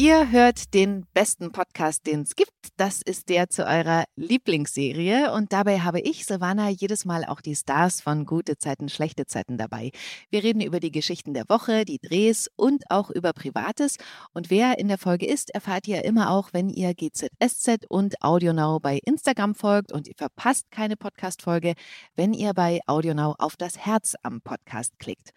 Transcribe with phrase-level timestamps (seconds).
[0.00, 2.50] Ihr hört den besten Podcast, den es gibt.
[2.78, 5.30] Das ist der zu eurer Lieblingsserie.
[5.30, 9.58] Und dabei habe ich, Silvana, jedes Mal auch die Stars von Gute Zeiten, Schlechte Zeiten
[9.58, 9.90] dabei.
[10.30, 13.98] Wir reden über die Geschichten der Woche, die Drehs und auch über Privates.
[14.32, 18.80] Und wer in der Folge ist, erfahrt ihr immer auch, wenn ihr GZSZ und AudioNow
[18.80, 19.92] bei Instagram folgt.
[19.92, 21.74] Und ihr verpasst keine Podcast-Folge,
[22.16, 25.32] wenn ihr bei AudioNow auf das Herz am Podcast klickt.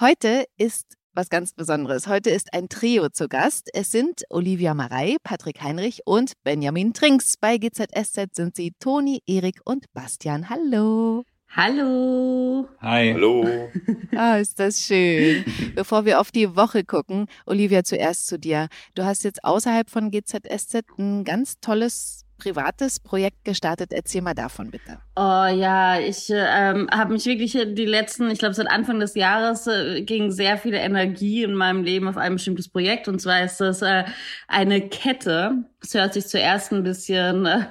[0.00, 2.06] Heute ist was ganz Besonderes.
[2.06, 3.70] Heute ist ein Trio zu Gast.
[3.74, 7.36] Es sind Olivia Marei, Patrick Heinrich und Benjamin Trinks.
[7.36, 10.48] Bei GZSZ sind sie Toni, Erik und Bastian.
[10.48, 11.24] Hallo.
[11.48, 12.68] Hallo.
[12.80, 13.14] Hi.
[13.14, 13.44] Hallo.
[14.16, 15.44] Ah, ist das schön.
[15.74, 18.68] Bevor wir auf die Woche gucken, Olivia, zuerst zu dir.
[18.94, 23.92] Du hast jetzt außerhalb von GZSZ ein ganz tolles privates Projekt gestartet.
[23.92, 24.98] Erzähl mal davon bitte.
[25.16, 29.66] Oh ja, ich ähm, habe mich wirklich die letzten, ich glaube seit Anfang des Jahres
[29.66, 33.08] äh, ging sehr viel Energie in meinem Leben auf ein bestimmtes Projekt.
[33.08, 34.04] Und zwar ist das äh,
[34.46, 35.64] eine Kette.
[35.80, 37.66] Das hört sich zuerst ein bisschen äh,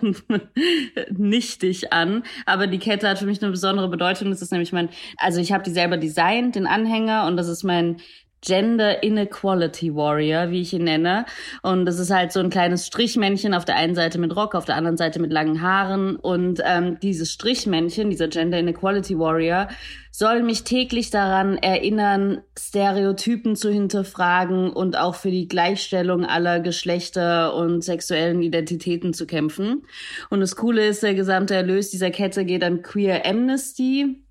[1.11, 4.29] nichtig an, aber die Kette hat für mich eine besondere Bedeutung.
[4.29, 7.63] Das ist nämlich mein, also ich habe die selber designt, den Anhänger, und das ist
[7.63, 7.97] mein
[8.41, 11.25] Gender Inequality Warrior, wie ich ihn nenne.
[11.63, 14.65] Und das ist halt so ein kleines Strichmännchen auf der einen Seite mit Rock, auf
[14.65, 16.15] der anderen Seite mit langen Haaren.
[16.15, 19.67] Und ähm, dieses Strichmännchen, dieser Gender Inequality Warrior,
[20.11, 27.55] soll mich täglich daran erinnern, Stereotypen zu hinterfragen und auch für die Gleichstellung aller Geschlechter
[27.55, 29.83] und sexuellen Identitäten zu kämpfen.
[30.29, 34.26] Und das Coole ist, der gesamte Erlös dieser Kette geht an Queer Amnesty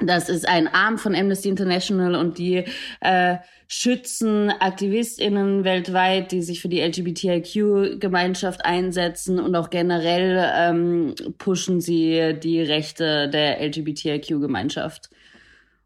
[0.00, 2.64] das ist ein Arm von Amnesty International und die
[3.00, 11.80] äh, schützen AktivistInnen weltweit, die sich für die LGBTIQ-Gemeinschaft einsetzen und auch generell ähm, pushen
[11.80, 15.10] sie die Rechte der LGBTIQ-Gemeinschaft.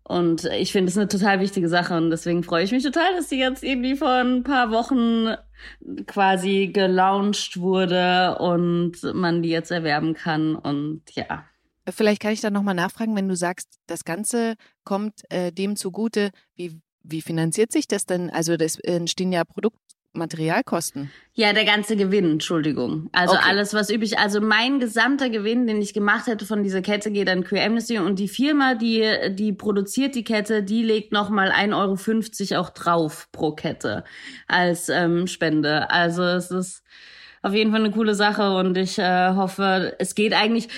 [0.04, 3.28] Und ich finde es eine total wichtige Sache und deswegen freue ich mich total, dass
[3.28, 5.34] die jetzt irgendwie vor ein paar Wochen
[6.06, 11.44] quasi gelauncht wurde und man die jetzt erwerben kann und ja.
[11.88, 14.54] Vielleicht kann ich da nochmal nachfragen, wenn du sagst, das Ganze
[14.84, 18.30] kommt äh, dem zugute, wie, wie finanziert sich das denn?
[18.30, 21.10] Also das entstehen ja Produktmaterialkosten.
[21.34, 23.08] Ja, der ganze Gewinn, Entschuldigung.
[23.10, 23.44] Also okay.
[23.48, 27.28] alles, was üblich, also mein gesamter Gewinn, den ich gemacht hätte von dieser Kette, geht
[27.28, 32.52] an Queer Amnesty und die Firma, die, die produziert die Kette, die legt nochmal 1,50
[32.52, 34.04] Euro auch drauf pro Kette
[34.46, 35.90] als ähm, Spende.
[35.90, 36.84] Also es ist
[37.42, 40.68] auf jeden Fall eine coole Sache und ich äh, hoffe, es geht eigentlich,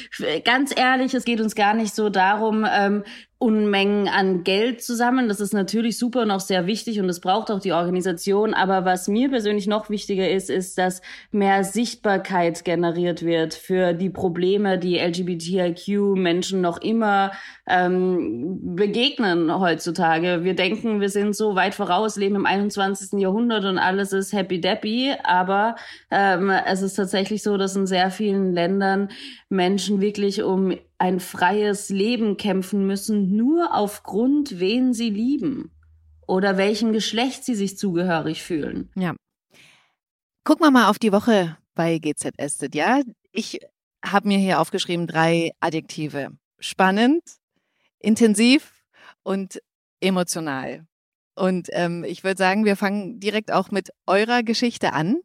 [0.45, 3.05] ganz ehrlich, es geht uns gar nicht so darum, ähm,
[3.45, 5.29] Unmengen an Geld zusammen.
[5.29, 8.55] Das ist natürlich super und auch sehr wichtig und es braucht auch die Organisation.
[8.55, 14.09] Aber was mir persönlich noch wichtiger ist, ist, dass mehr Sichtbarkeit generiert wird für die
[14.09, 17.33] Probleme, die LGBTIQ-Menschen noch immer
[17.69, 20.43] ähm, begegnen heutzutage.
[20.43, 23.21] Wir denken, wir sind so weit voraus, leben im 21.
[23.21, 25.13] Jahrhundert und alles ist happy deppy.
[25.23, 25.77] Aber
[26.11, 29.11] ähm, es ist tatsächlich so, dass in sehr vielen Ländern
[29.55, 35.71] Menschen wirklich um ein freies Leben kämpfen müssen, nur aufgrund, wen sie lieben
[36.27, 38.91] oder welchem Geschlecht sie sich zugehörig fühlen.
[38.97, 39.15] Ja.
[40.45, 43.01] Gucken wir mal auf die Woche bei GZSZ, ja?
[43.33, 43.61] Ich
[44.05, 46.31] habe mir hier aufgeschrieben drei Adjektive.
[46.59, 47.23] Spannend,
[47.99, 48.73] intensiv
[49.23, 49.61] und
[50.01, 50.87] emotional.
[51.37, 55.17] Und ähm, ich würde sagen, wir fangen direkt auch mit eurer Geschichte an.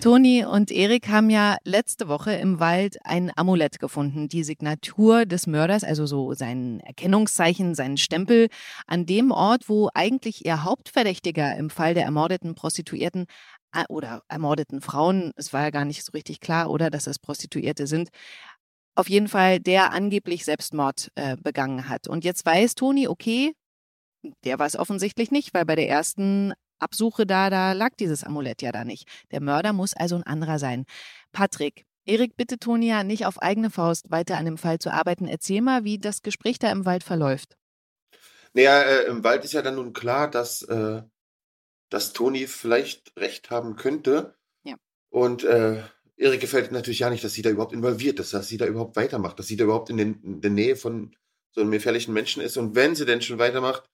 [0.00, 5.46] Toni und Erik haben ja letzte Woche im Wald ein Amulett gefunden, die Signatur des
[5.46, 8.48] Mörders, also so sein Erkennungszeichen, seinen Stempel,
[8.86, 13.26] an dem Ort, wo eigentlich ihr Hauptverdächtiger im Fall der ermordeten Prostituierten
[13.72, 17.18] äh, oder ermordeten Frauen, es war ja gar nicht so richtig klar, oder, dass es
[17.18, 18.10] Prostituierte sind,
[18.94, 22.08] auf jeden Fall der angeblich Selbstmord äh, begangen hat.
[22.08, 23.52] Und jetzt weiß Toni, okay,
[24.44, 28.62] der war es offensichtlich nicht, weil bei der ersten Absuche da, da lag dieses Amulett
[28.62, 29.08] ja da nicht.
[29.30, 30.84] Der Mörder muss also ein anderer sein.
[31.32, 35.28] Patrick, Erik, bitte Tonia, nicht auf eigene Faust weiter an dem Fall zu arbeiten.
[35.28, 37.56] Erzähl mal, wie das Gespräch da im Wald verläuft.
[38.54, 41.02] Naja, äh, im Wald ist ja dann nun klar, dass, äh,
[41.90, 44.34] dass Toni vielleicht recht haben könnte.
[44.64, 44.76] Ja.
[45.10, 45.82] Und äh,
[46.16, 48.96] Erik gefällt natürlich ja nicht, dass sie da überhaupt involviert ist, dass sie da überhaupt
[48.96, 51.14] weitermacht, dass sie da überhaupt in, den, in der Nähe von
[51.52, 52.56] so einem gefährlichen Menschen ist.
[52.56, 53.84] Und wenn sie denn schon weitermacht,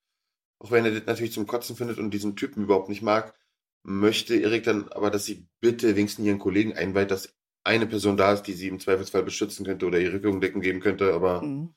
[0.64, 3.34] auch wenn er das natürlich zum Kotzen findet und diesen Typen überhaupt nicht mag,
[3.82, 8.32] möchte Erik dann aber, dass sie bitte wenigstens ihren Kollegen einweiht, dass eine Person da
[8.32, 11.12] ist, die sie im Zweifelsfall beschützen könnte oder ihr Rückendecken geben könnte.
[11.12, 11.74] Aber mhm.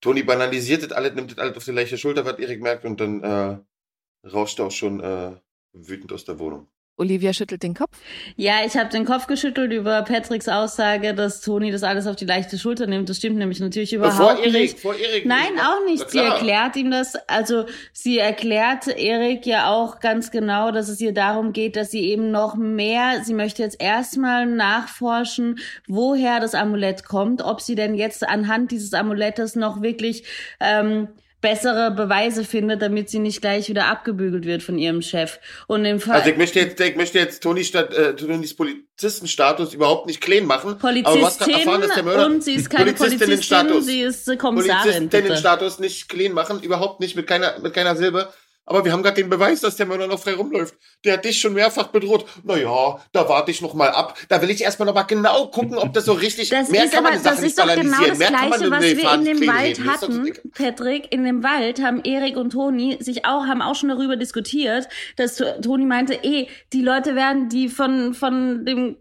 [0.00, 3.00] Toni banalisiert das alles, nimmt das alles auf die leichte Schulter, was Erik merkt, und
[3.00, 5.36] dann äh, rauscht er auch schon äh,
[5.72, 6.68] wütend aus der Wohnung.
[6.98, 7.96] Olivia schüttelt den Kopf.
[8.36, 12.24] Ja, ich habe den Kopf geschüttelt über Patricks Aussage, dass Toni das alles auf die
[12.24, 13.08] leichte Schulter nimmt.
[13.08, 14.80] Das stimmt nämlich natürlich überhaupt vor Erik, nicht.
[14.80, 15.64] Vor Erik Nein, nicht.
[15.64, 16.10] auch nicht.
[16.10, 21.14] Sie erklärt ihm das, also sie erklärt Erik ja auch ganz genau, dass es ihr
[21.14, 27.04] darum geht, dass sie eben noch mehr, sie möchte jetzt erstmal nachforschen, woher das Amulett
[27.04, 30.24] kommt, ob sie denn jetzt anhand dieses Amulettes noch wirklich
[30.60, 31.08] ähm,
[31.40, 35.38] bessere Beweise findet, damit sie nicht gleich wieder abgebügelt wird von ihrem Chef.
[35.66, 39.74] Und im Fall Also ich möchte jetzt, ich möchte jetzt Toni Stadt, äh, Tonis Polizistenstatus
[39.74, 40.76] überhaupt nicht clean machen.
[40.80, 43.86] aber du hast gerade Polizistin erfahren, dass der Mörder und sie ist keine Polizistin, Polizistinnenstatus.
[43.86, 44.84] sie ist Kommissarin.
[44.84, 44.92] Bitte.
[44.92, 48.32] Polizistinnenstatus nicht clean machen, überhaupt nicht mit keiner, mit keiner Silbe.
[48.68, 50.74] Aber wir haben gerade den Beweis, dass der Mörder noch frei rumläuft.
[51.04, 52.26] Der hat dich schon mehrfach bedroht.
[52.44, 54.16] Naja, da warte ich noch mal ab.
[54.28, 56.50] Da will ich erstmal noch mal genau gucken, ob das so richtig.
[56.58, 58.48] Das mehr ist kann man aber, die Sache das ist doch genau das mehr man
[58.50, 59.90] Gleiche, was wir in dem Wald reden.
[59.90, 61.12] Hatten, Patrick.
[61.12, 65.36] In dem Wald haben Erik und Toni sich auch, haben auch schon darüber diskutiert, dass
[65.36, 68.96] Toni meinte, eh, die Leute werden, die von, von dem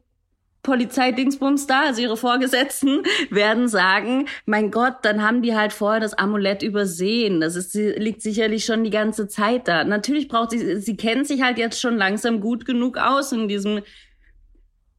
[0.68, 6.14] Polizeidingsbums da, also ihre Vorgesetzten, werden sagen, mein Gott, dann haben die halt vorher das
[6.14, 7.40] Amulett übersehen.
[7.40, 9.86] Das ist, liegt sicherlich schon die ganze Zeit da.
[9.86, 13.82] Natürlich braucht sie, sie kennt sich halt jetzt schon langsam gut genug aus in diesem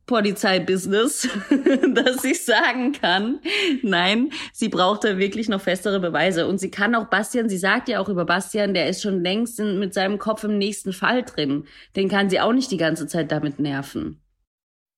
[0.07, 1.29] Polizeibusiness,
[1.95, 3.41] dass ich sagen kann,
[3.83, 6.47] nein, sie braucht da wirklich noch festere Beweise.
[6.47, 9.61] Und sie kann auch Bastian, sie sagt ja auch über Bastian, der ist schon längst
[9.61, 11.67] in, mit seinem Kopf im nächsten Fall drin.
[11.95, 14.23] Den kann sie auch nicht die ganze Zeit damit nerven.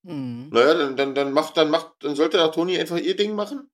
[0.04, 0.48] Hm.
[0.50, 3.68] Naja, dann, dann, dann macht, dann macht, dann sollte da Toni einfach ihr Ding machen.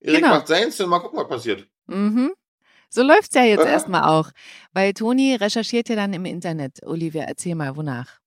[0.00, 0.34] Erik Genau.
[0.34, 1.66] macht seins, dann mal gucken, was passiert.
[1.86, 2.32] Mhm.
[2.90, 3.70] So läuft's ja jetzt Ja.
[3.70, 4.30] erstmal auch.
[4.72, 6.80] Weil Toni recherchiert ja dann im Internet.
[6.86, 8.20] Olivia, erzähl mal, wonach.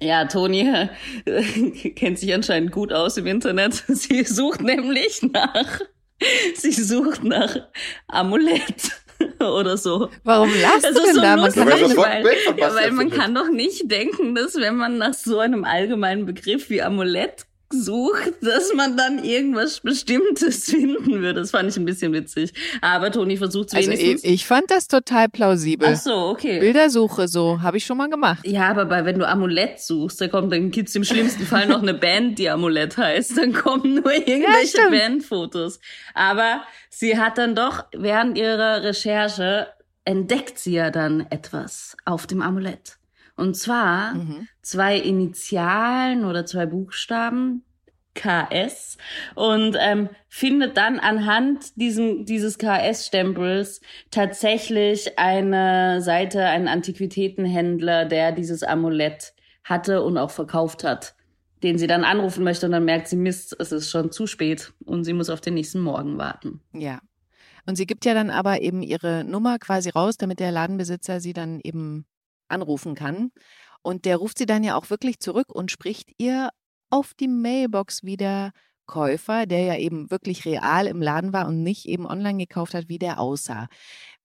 [0.00, 0.60] Ja, Toni
[1.26, 3.74] äh, kennt sich anscheinend gut aus im Internet.
[3.88, 5.80] Sie sucht nämlich nach,
[6.54, 7.56] sie sucht nach
[8.08, 8.99] Amulett
[9.40, 10.08] oder so.
[10.24, 11.36] Warum lachst Das du denn so da?
[11.36, 14.34] Man kann Weil doch weil, ein Bild von ja, weil man kann doch nicht denken,
[14.34, 19.80] dass wenn man nach so einem allgemeinen Begriff wie Amulett sucht, dass man dann irgendwas
[19.80, 21.40] Bestimmtes finden würde.
[21.40, 22.52] Das fand ich ein bisschen witzig.
[22.80, 24.24] Aber Toni versucht es Also wenigstens.
[24.24, 25.88] ich, ich fand das total plausibel.
[25.92, 26.60] Ach so, okay.
[26.60, 28.46] Bildersuche so, habe ich schon mal gemacht.
[28.46, 31.82] Ja, aber bei, wenn du Amulett suchst, da kommt, dann gibt's im schlimmsten Fall noch
[31.82, 33.38] eine Band, die Amulett heißt.
[33.38, 34.90] Dann kommen nur irgendwelche stimmt.
[34.90, 35.80] Bandfotos.
[36.14, 39.68] Aber sie hat dann doch während ihrer Recherche
[40.04, 42.96] entdeckt sie ja dann etwas auf dem Amulett.
[43.40, 44.48] Und zwar Mhm.
[44.62, 47.64] zwei Initialen oder zwei Buchstaben.
[48.12, 48.98] KS
[49.36, 58.62] und ähm, findet dann anhand diesem, dieses KS-Stempels tatsächlich eine Seite, einen Antiquitätenhändler, der dieses
[58.62, 59.32] Amulett
[59.62, 61.14] hatte und auch verkauft hat,
[61.62, 64.72] den sie dann anrufen möchte und dann merkt sie, Mist, es ist schon zu spät
[64.84, 66.60] und sie muss auf den nächsten Morgen warten.
[66.72, 66.98] Ja.
[67.66, 71.32] Und sie gibt ja dann aber eben ihre Nummer quasi raus, damit der Ladenbesitzer sie
[71.32, 72.06] dann eben
[72.50, 73.30] anrufen kann.
[73.82, 76.50] Und der ruft sie dann ja auch wirklich zurück und spricht ihr
[76.90, 78.52] auf die Mailbox wie der
[78.86, 82.88] Käufer, der ja eben wirklich real im Laden war und nicht eben online gekauft hat,
[82.88, 83.68] wie der aussah.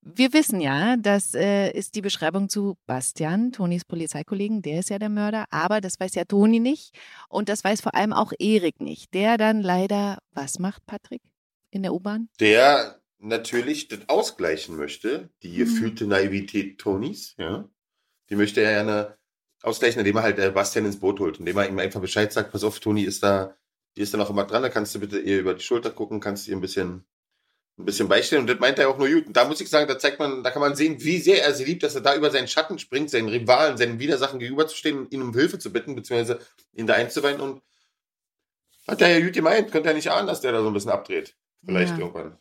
[0.02, 4.98] Wir wissen ja, das äh, ist die Beschreibung zu Bastian, Tonis Polizeikollegen, der ist ja
[4.98, 6.96] der Mörder, aber das weiß ja Toni nicht
[7.28, 11.22] und das weiß vor allem auch Erik nicht, der dann leider, was macht Patrick
[11.70, 12.28] in der U-Bahn?
[12.40, 15.56] Der natürlich das ausgleichen möchte, die Mhm.
[15.58, 17.68] gefühlte Naivität Tonis, ja.
[18.30, 19.16] Die möchte er gerne
[19.62, 22.52] ausgleichen, indem er halt äh, Bastian ins Boot holt, indem er ihm einfach Bescheid sagt,
[22.52, 23.56] pass auf, Toni ist da,
[23.96, 26.20] die ist da noch immer dran, da kannst du bitte ihr über die Schulter gucken,
[26.20, 27.04] kannst ihr ein bisschen,
[27.78, 28.40] ein bisschen beistehen.
[28.40, 29.26] Und das meint er auch nur gut.
[29.26, 31.54] Und da muss ich sagen, da zeigt man, da kann man sehen, wie sehr er
[31.54, 35.12] sie liebt, dass er da über seinen Schatten springt, seinen Rivalen, seinen Widersachen gegenüberzustehen und
[35.12, 36.40] ihn um Hilfe zu bitten, beziehungsweise
[36.74, 37.62] ihn da einzuweihen und
[38.86, 40.90] hat er ja gut gemeint, könnte er nicht ahnen, dass der da so ein bisschen
[40.90, 41.34] abdreht.
[41.64, 41.98] Vielleicht Ja.
[41.98, 42.38] irgendwann.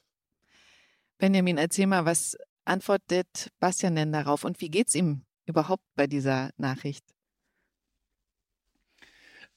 [1.18, 6.52] Benjamin, erzähl mal, was antwortet Bastian denn darauf und wie geht's ihm überhaupt bei dieser
[6.58, 7.06] Nachricht?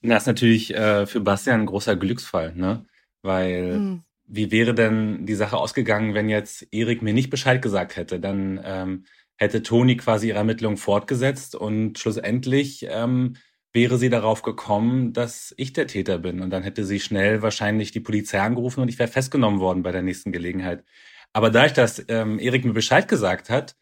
[0.03, 2.87] Das ist natürlich äh, für Bastian ein großer Glücksfall, ne?
[3.23, 4.05] Weil Hm.
[4.27, 8.21] wie wäre denn die Sache ausgegangen, wenn jetzt Erik mir nicht Bescheid gesagt hätte?
[8.21, 13.37] Dann ähm, hätte Toni quasi ihre Ermittlungen fortgesetzt und schlussendlich ähm,
[13.73, 16.41] wäre sie darauf gekommen, dass ich der Täter bin.
[16.41, 19.93] Und dann hätte sie schnell wahrscheinlich die Polizei angerufen und ich wäre festgenommen worden bei
[19.93, 20.85] der nächsten Gelegenheit.
[21.33, 23.77] Aber dadurch, dass ähm, Erik mir Bescheid gesagt hat,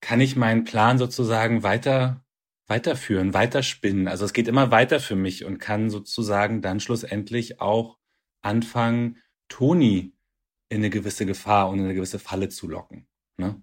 [0.00, 2.24] kann ich meinen Plan sozusagen weiter
[2.70, 4.06] weiterführen, weiterspinnen.
[4.06, 7.98] Also es geht immer weiter für mich und kann sozusagen dann schlussendlich auch
[8.42, 10.14] anfangen, Toni
[10.68, 13.08] in eine gewisse Gefahr und in eine gewisse Falle zu locken.
[13.36, 13.60] Ne?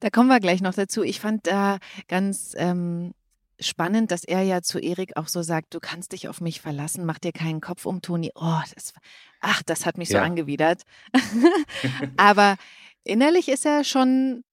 [0.00, 1.02] Da kommen wir gleich noch dazu.
[1.02, 3.12] Ich fand da ganz ähm,
[3.60, 7.04] spannend, dass er ja zu Erik auch so sagt, du kannst dich auf mich verlassen,
[7.04, 8.32] mach dir keinen Kopf um, Toni.
[8.34, 8.94] Oh, das,
[9.40, 10.22] ach, das hat mich so Ja.
[10.22, 10.84] angewidert.
[12.16, 12.56] Aber
[13.04, 14.44] innerlich ist er schon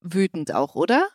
[0.00, 1.08] wütend auch, oder?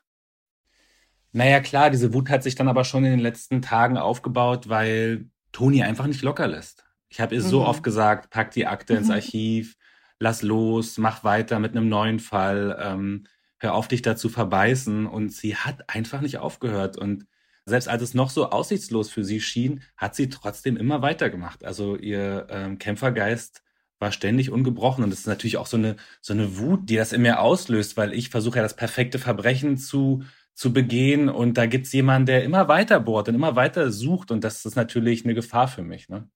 [1.33, 5.29] Naja, klar, diese Wut hat sich dann aber schon in den letzten Tagen aufgebaut, weil
[5.51, 6.85] Toni einfach nicht locker lässt.
[7.09, 7.47] Ich habe ihr mhm.
[7.47, 9.13] so oft gesagt, pack die Akte ins mhm.
[9.13, 9.75] Archiv,
[10.19, 13.25] lass los, mach weiter mit einem neuen Fall, ähm,
[13.59, 15.05] hör auf, dich dazu verbeißen.
[15.05, 16.97] Und sie hat einfach nicht aufgehört.
[16.97, 17.25] Und
[17.65, 21.63] selbst als es noch so aussichtslos für sie schien, hat sie trotzdem immer weitergemacht.
[21.63, 23.61] Also ihr ähm, Kämpfergeist
[24.01, 25.03] war ständig ungebrochen.
[25.03, 27.95] Und das ist natürlich auch so eine, so eine Wut, die das in mir auslöst,
[27.97, 31.29] weil ich versuche ja das perfekte Verbrechen zu, zu begehen.
[31.29, 34.31] Und da gibt's jemanden, der immer weiter bohrt und immer weiter sucht.
[34.31, 36.09] Und das ist natürlich eine Gefahr für mich.
[36.09, 36.27] Ne?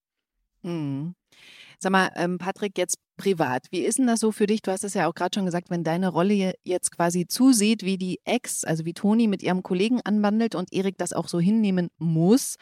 [0.62, 1.16] Mhm.
[1.80, 3.68] Sag mal, ähm, Patrick, jetzt privat.
[3.72, 4.62] Wie ist denn das so für dich?
[4.62, 7.98] Du hast es ja auch gerade schon gesagt, wenn deine Rolle jetzt quasi zusieht, wie
[7.98, 11.90] die Ex, also wie Toni mit ihrem Kollegen anwandelt und Erik das auch so hinnehmen
[11.98, 12.56] muss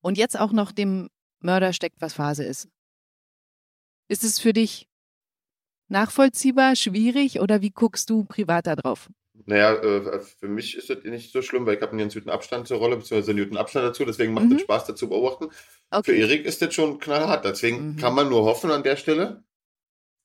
[0.00, 1.08] und jetzt auch noch dem
[1.40, 2.68] Mörder steckt, was Phase ist.
[4.08, 4.88] Ist es für dich
[5.88, 9.08] nachvollziehbar, schwierig oder wie guckst du privat da drauf?
[9.44, 12.30] Naja, äh, für mich ist das nicht so schlimm, weil ich habe einen ganz guten
[12.30, 14.58] Abstand zur Rolle, beziehungsweise einen guten Abstand dazu, deswegen macht es mhm.
[14.60, 15.50] Spaß, dazu beobachten.
[15.90, 16.12] Okay.
[16.12, 17.96] Für Erik ist das schon knallhart, deswegen mhm.
[17.96, 19.44] kann man nur hoffen an der Stelle,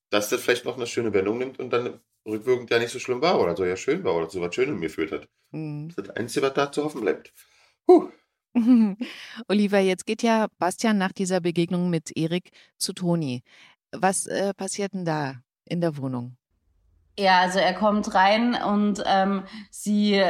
[0.10, 3.22] dass das vielleicht noch eine schöne Wendung nimmt und dann rückwirkend ja nicht so schlimm
[3.22, 5.28] war oder so ja schön war oder so was schön in mir fühlt hat.
[5.52, 5.90] Mhm.
[5.90, 7.34] Das ist das Einzige, was da zu hoffen bleibt.
[7.88, 8.10] Huh.
[9.48, 13.44] Oliver, jetzt geht ja Bastian nach dieser Begegnung mit Erik zu Toni.
[13.92, 16.38] Was äh, passiert denn da in der Wohnung?
[17.20, 20.24] Ja, also er kommt rein und ähm, sie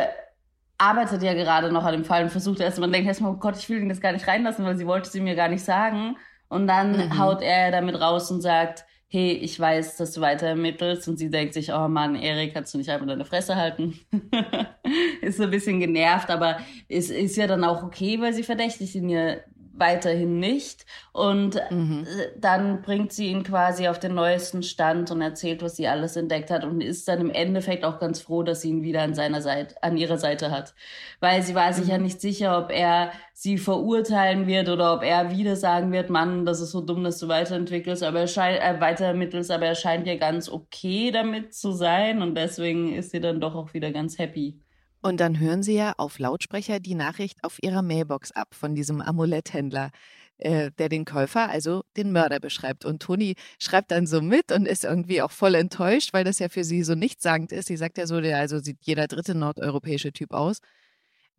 [0.77, 3.55] arbeitet ja gerade noch an dem Fall und versucht erst, man denkt erstmal, oh Gott,
[3.57, 6.17] ich will ihn jetzt gar nicht reinlassen, weil sie wollte sie mir gar nicht sagen.
[6.49, 7.19] Und dann mhm.
[7.19, 11.07] haut er damit raus und sagt, hey, ich weiß, dass du weiter ermittelst.
[11.07, 13.99] Und sie denkt sich, oh Mann, Erik, kannst du nicht einfach deine Fresse halten?
[15.21, 16.57] ist so ein bisschen genervt, aber
[16.89, 19.35] es ist ja dann auch okay, weil sie verdächtigt ihn ja
[19.81, 20.85] weiterhin nicht.
[21.11, 22.07] Und mhm.
[22.39, 26.49] dann bringt sie ihn quasi auf den neuesten Stand und erzählt, was sie alles entdeckt
[26.49, 29.41] hat und ist dann im Endeffekt auch ganz froh, dass sie ihn wieder an seiner
[29.41, 30.73] Seite, an ihrer Seite hat.
[31.19, 31.91] Weil sie war sich mhm.
[31.91, 36.45] ja nicht sicher, ob er sie verurteilen wird oder ob er wieder sagen wird, Mann,
[36.45, 40.07] das ist so dumm, dass du weiterentwickelst, aber er scheint, äh, weitermittelst, aber er scheint
[40.07, 44.17] ja ganz okay damit zu sein und deswegen ist sie dann doch auch wieder ganz
[44.17, 44.61] happy.
[45.01, 49.01] Und dann hören Sie ja auf Lautsprecher die Nachricht auf Ihrer Mailbox ab von diesem
[49.01, 49.89] Amuletthändler,
[50.37, 52.85] äh, der den Käufer, also den Mörder beschreibt.
[52.85, 56.49] Und Toni schreibt dann so mit und ist irgendwie auch voll enttäuscht, weil das ja
[56.49, 57.67] für sie so nichtssagend ist.
[57.67, 60.59] Sie sagt ja so, der also sieht jeder dritte nordeuropäische Typ aus.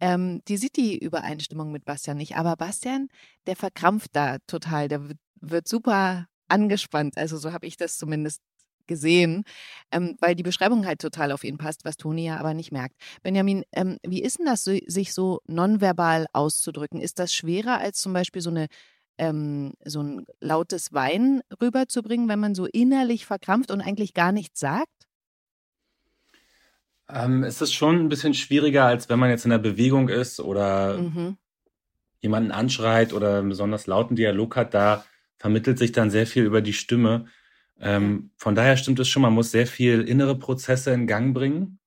[0.01, 2.37] Ähm, die sieht die Übereinstimmung mit Bastian nicht.
[2.37, 3.09] Aber Bastian,
[3.47, 4.89] der verkrampft da total.
[4.89, 7.17] Der wird, wird super angespannt.
[7.17, 8.41] Also so habe ich das zumindest
[8.93, 9.45] gesehen,
[9.91, 12.95] ähm, weil die Beschreibung halt total auf ihn passt, was Toni ja aber nicht merkt.
[13.23, 17.01] Benjamin, ähm, wie ist denn das, sich so nonverbal auszudrücken?
[17.01, 18.67] Ist das schwerer als zum Beispiel so eine
[19.19, 24.61] ähm, so ein lautes Weinen rüberzubringen, wenn man so innerlich verkrampft und eigentlich gar nichts
[24.61, 24.89] sagt?
[27.09, 30.41] Ähm, es ist schon ein bisschen schwieriger, als wenn man jetzt in der Bewegung ist
[30.41, 31.37] oder mhm.
[32.21, 34.75] jemanden anschreit oder einen besonders lauten Dialog hat.
[34.75, 35.05] Da
[35.39, 37.27] vermittelt sich dann sehr viel über die Stimme.
[37.81, 41.79] Ähm, von daher stimmt es schon, man muss sehr viel innere Prozesse in Gang bringen.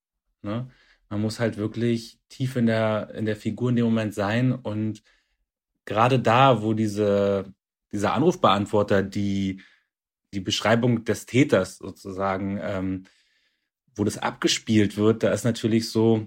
[0.42, 0.68] Ne?
[1.08, 5.02] Man muss halt wirklich tief in der, in der Figur in dem Moment sein und
[5.84, 7.52] gerade da, wo diese,
[7.92, 9.62] dieser Anrufbeantworter die,
[10.34, 13.04] die Beschreibung des Täters sozusagen, ähm,
[13.94, 16.26] wo das abgespielt wird, da ist natürlich so,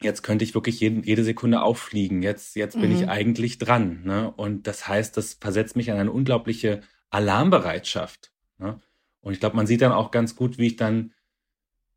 [0.00, 2.22] jetzt könnte ich wirklich jeden, jede Sekunde auffliegen.
[2.22, 2.80] Jetzt, jetzt mhm.
[2.80, 3.08] bin ich mhm.
[3.08, 4.02] eigentlich dran.
[4.04, 4.30] Ne?
[4.30, 6.80] Und das heißt, das versetzt mich an eine unglaubliche
[7.10, 8.32] Alarmbereitschaft.
[8.58, 8.80] Ne?
[9.20, 11.12] Und ich glaube, man sieht dann auch ganz gut, wie ich dann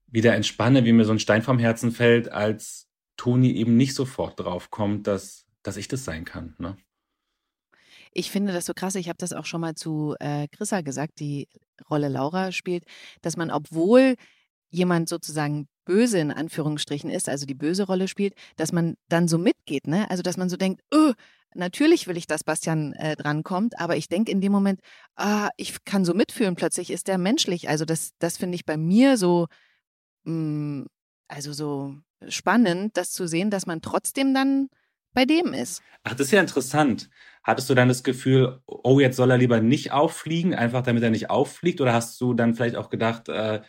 [0.07, 4.39] wieder entspanne, wie mir so ein Stein vom Herzen fällt, als Toni eben nicht sofort
[4.39, 6.55] drauf kommt, dass, dass ich das sein kann.
[6.57, 6.75] Ne?
[8.13, 8.95] Ich finde das so krass.
[8.95, 11.47] Ich habe das auch schon mal zu äh, Chrissa gesagt, die
[11.89, 12.83] Rolle Laura spielt,
[13.21, 14.15] dass man, obwohl
[14.69, 19.37] jemand sozusagen böse in Anführungsstrichen ist, also die böse Rolle spielt, dass man dann so
[19.37, 20.09] mitgeht, ne?
[20.09, 21.13] Also dass man so denkt, öh,
[21.53, 24.79] Natürlich will ich, dass Bastian äh, drankommt, aber ich denke in dem Moment,
[25.15, 27.67] ah, ich kann so mitfühlen, plötzlich ist der menschlich.
[27.69, 29.47] Also das, das finde ich bei mir so,
[30.23, 30.87] mh, mm,
[31.27, 31.95] also so
[32.27, 34.69] spannend, das zu sehen, dass man trotzdem dann
[35.13, 35.81] bei dem ist.
[36.03, 37.09] Ach, das ist ja interessant.
[37.43, 41.09] Hattest du dann das Gefühl, oh, jetzt soll er lieber nicht auffliegen, einfach damit er
[41.09, 41.81] nicht auffliegt?
[41.81, 43.61] Oder hast du dann vielleicht auch gedacht, äh,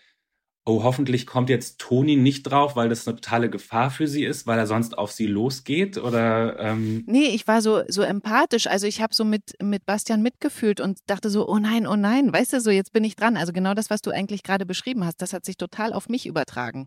[0.64, 4.46] oh, hoffentlich kommt jetzt Toni nicht drauf, weil das eine totale Gefahr für sie ist,
[4.46, 5.98] weil er sonst auf sie losgeht?
[5.98, 8.66] Oder ähm Nee, ich war so, so empathisch.
[8.66, 12.32] Also ich habe so mit, mit Bastian mitgefühlt und dachte so, oh nein, oh nein,
[12.32, 13.36] weißt du so, jetzt bin ich dran.
[13.36, 16.26] Also genau das, was du eigentlich gerade beschrieben hast, das hat sich total auf mich
[16.26, 16.86] übertragen.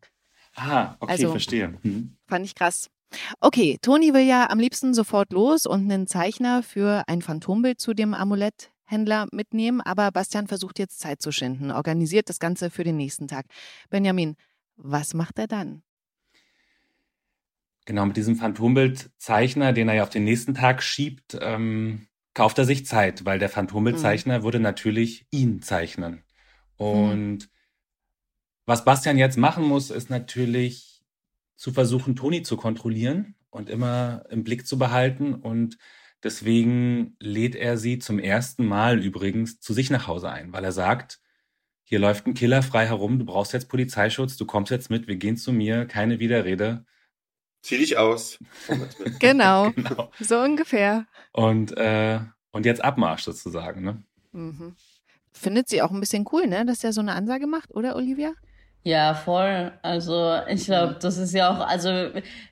[0.56, 1.74] Ah, okay, also, verstehe.
[1.84, 2.16] Mhm.
[2.28, 2.90] Fand ich krass.
[3.40, 7.94] Okay, Toni will ja am liebsten sofort los und einen Zeichner für ein Phantombild zu
[7.94, 12.84] dem Amulett Händler mitnehmen, aber Bastian versucht jetzt Zeit zu schinden, organisiert das Ganze für
[12.84, 13.46] den nächsten Tag.
[13.90, 14.36] Benjamin,
[14.78, 15.82] was macht er dann?
[17.86, 22.66] Genau, mit diesem Phantombildzeichner, den er ja auf den nächsten Tag schiebt, ähm, kauft er
[22.66, 24.44] sich Zeit, weil der Phantombildzeichner mhm.
[24.44, 26.24] würde natürlich ihn zeichnen.
[26.78, 27.50] Und mhm.
[28.66, 31.04] was Bastian jetzt machen muss, ist natürlich
[31.56, 35.36] zu versuchen, Toni zu kontrollieren und immer im Blick zu behalten.
[35.36, 35.78] Und
[36.26, 40.72] deswegen lädt er sie zum ersten Mal übrigens zu sich nach Hause ein, weil er
[40.72, 41.20] sagt,
[41.84, 45.18] hier läuft ein Killer frei herum, du brauchst jetzt Polizeischutz, du kommst jetzt mit, wir
[45.18, 46.84] gehen zu mir, keine Widerrede.
[47.62, 48.40] Zieh dich aus.
[49.20, 49.70] genau.
[49.76, 50.12] genau.
[50.20, 51.06] So ungefähr.
[51.32, 52.20] Und, äh,
[52.52, 54.04] und jetzt Abmarsch sozusagen, ne?
[54.32, 54.76] Mhm.
[55.32, 58.34] Findet sie auch ein bisschen cool, ne, dass er so eine Ansage macht, oder Olivia?
[58.82, 59.72] Ja, voll.
[59.84, 61.90] Also ich glaube, das ist ja auch, also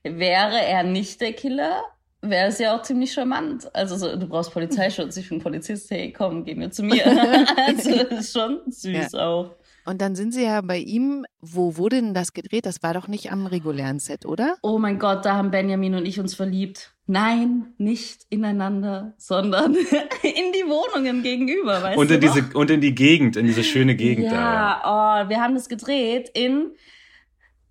[0.04, 1.84] wäre er nicht der Killer,
[2.24, 3.70] wäre es ja auch ziemlich charmant.
[3.76, 7.06] Also so, du brauchst Polizeischutz, ich bin Polizist, hey, komm, geh mir zu mir.
[7.68, 9.28] also das ist schon süß ja.
[9.28, 9.56] auch.
[9.86, 11.26] Und dann sind sie ja bei ihm.
[11.42, 12.66] Wo wurde denn das gedreht?
[12.66, 14.56] Das war doch nicht am regulären Set, oder?
[14.62, 16.94] Oh mein Gott, da haben Benjamin und ich uns verliebt.
[17.06, 22.28] Nein, nicht ineinander, sondern in die Wohnungen gegenüber, weißt und in du?
[22.28, 24.38] Diese, und in die Gegend, in diese schöne Gegend ja, da.
[24.38, 26.72] Ja, oh, wir haben das gedreht in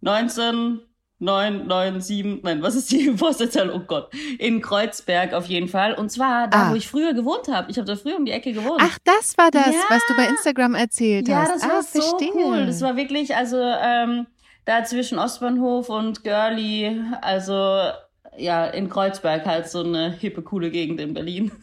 [0.02, 0.80] 19
[1.22, 3.70] 9, 9, 7, nein, was ist die Postleitzahl?
[3.72, 4.10] Oh Gott.
[4.38, 5.94] In Kreuzberg auf jeden Fall.
[5.94, 6.70] Und zwar da, ah.
[6.70, 7.70] wo ich früher gewohnt habe.
[7.70, 8.80] Ich habe da früher um die Ecke gewohnt.
[8.82, 9.82] Ach, das war das, ja.
[9.88, 11.48] was du bei Instagram erzählt ja, hast.
[11.48, 12.44] Ja, das war ah, so verstehe.
[12.44, 12.66] cool.
[12.66, 14.26] Das war wirklich, also ähm,
[14.64, 17.92] da zwischen Ostbahnhof und Görli, also
[18.36, 21.52] ja, in Kreuzberg halt so eine hippe, coole Gegend in Berlin.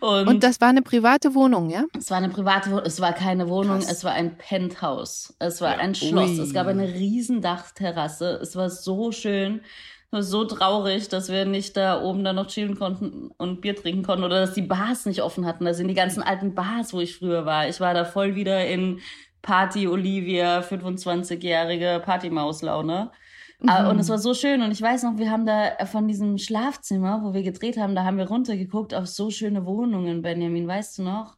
[0.00, 1.84] Und, und das war eine private Wohnung, ja?
[1.96, 3.92] Es war eine private Wohnung, es war keine Wohnung, Krass.
[3.92, 5.36] es war ein Penthouse.
[5.38, 5.78] Es war ja.
[5.78, 6.40] ein Schloss, Ui.
[6.40, 8.40] es gab eine riesen Dachterrasse.
[8.42, 9.60] Es war so schön,
[10.10, 14.24] so traurig, dass wir nicht da oben dann noch chillen konnten und Bier trinken konnten
[14.24, 15.64] oder dass die Bars nicht offen hatten.
[15.64, 17.68] Da sind die ganzen alten Bars, wo ich früher war.
[17.68, 19.00] Ich war da voll wieder in
[19.40, 23.10] Party Olivia, 25-jährige Partymauslaune.
[23.10, 23.16] Ah,
[23.62, 23.88] mhm.
[23.88, 24.62] Und es war so schön.
[24.62, 28.04] Und ich weiß noch, wir haben da von diesem Schlafzimmer, wo wir gedreht haben, da
[28.04, 31.36] haben wir runtergeguckt auf so schöne Wohnungen, Benjamin, weißt du noch?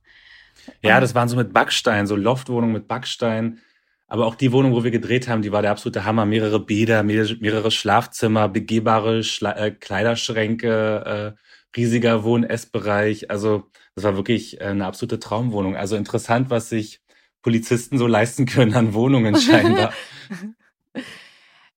[0.82, 3.60] Ja, das waren so mit Backstein, so Loftwohnungen mit Backstein.
[4.06, 6.26] Aber auch die Wohnung, wo wir gedreht haben, die war der absolute Hammer.
[6.26, 13.30] Mehrere Bäder, mehrere Schlafzimmer, begehbare Schla äh, Kleiderschränke, äh, riesiger Wohn-Essbereich.
[13.30, 15.76] Also das war wirklich äh, eine absolute Traumwohnung.
[15.76, 17.00] Also interessant, was sich
[17.42, 19.92] Polizisten so leisten können an Wohnungen scheinbar.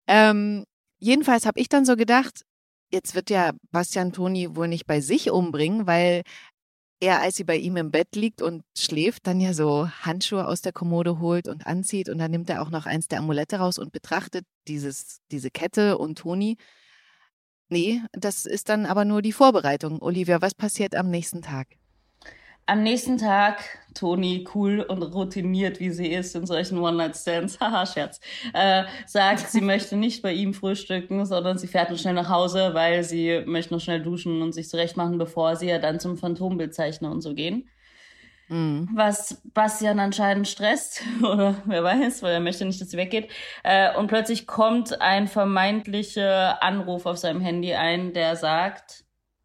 [0.07, 0.64] Ähm,
[0.99, 2.45] jedenfalls habe ich dann so gedacht,
[2.92, 6.23] jetzt wird ja Bastian Toni wohl nicht bei sich umbringen, weil
[7.01, 10.62] er, als sie bei ihm im Bett liegt und schläft, dann ja so Handschuhe aus
[10.62, 13.79] der Kommode holt und anzieht und dann nimmt er auch noch eins der Amulette raus
[13.79, 16.57] und betrachtet dieses, diese Kette und Toni.
[17.69, 20.01] Nee, das ist dann aber nur die Vorbereitung.
[20.01, 21.66] Olivia, was passiert am nächsten Tag?
[22.68, 23.62] Am nächsten Tag,
[23.94, 28.20] Toni, cool und routiniert, wie sie ist in solchen One-Night-Stands, haha, Scherz,
[28.55, 32.74] äh, sagt, sie möchte nicht bei ihm frühstücken, sondern sie fährt nur schnell nach Hause,
[32.74, 37.09] weil sie möchte noch schnell duschen und sich zurechtmachen, bevor sie ja dann zum Phantombildzeichner
[37.09, 37.70] und so gehen.
[38.48, 38.88] Mhm.
[38.92, 43.31] Was Bastian anscheinend stresst, oder wer weiß, weil er möchte nicht, dass sie weggeht.
[43.62, 49.05] Äh, und plötzlich kommt ein vermeintlicher Anruf auf seinem Handy ein, der sagt,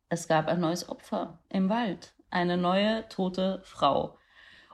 [0.10, 4.18] es gab ein neues Opfer im Wald eine neue tote Frau.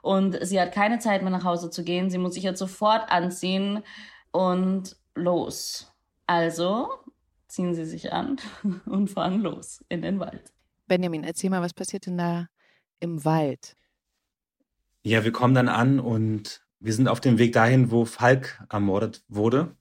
[0.02, 2.10] Und sie hat keine Zeit mehr nach Hause zu gehen.
[2.10, 3.84] Sie muss sich jetzt sofort anziehen
[4.32, 5.94] und los.
[6.28, 6.90] Also
[7.48, 8.38] ziehen sie sich an
[8.86, 10.54] und fahren los in den Wald.
[10.88, 12.48] Benjamin, erzähl mal, was passiert denn da
[13.00, 13.76] im Wald?
[15.04, 19.24] Ja, wir kommen dann an und wir sind auf dem Weg dahin, wo Falk ermordet
[19.28, 19.76] wurde,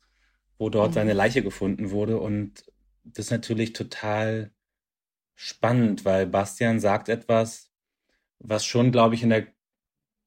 [0.58, 0.94] wo dort mhm.
[0.94, 2.18] seine Leiche gefunden wurde.
[2.18, 2.64] Und
[3.04, 4.50] das ist natürlich total
[5.34, 7.65] spannend, weil Bastian sagt etwas,
[8.38, 9.46] was schon, glaube ich, in der,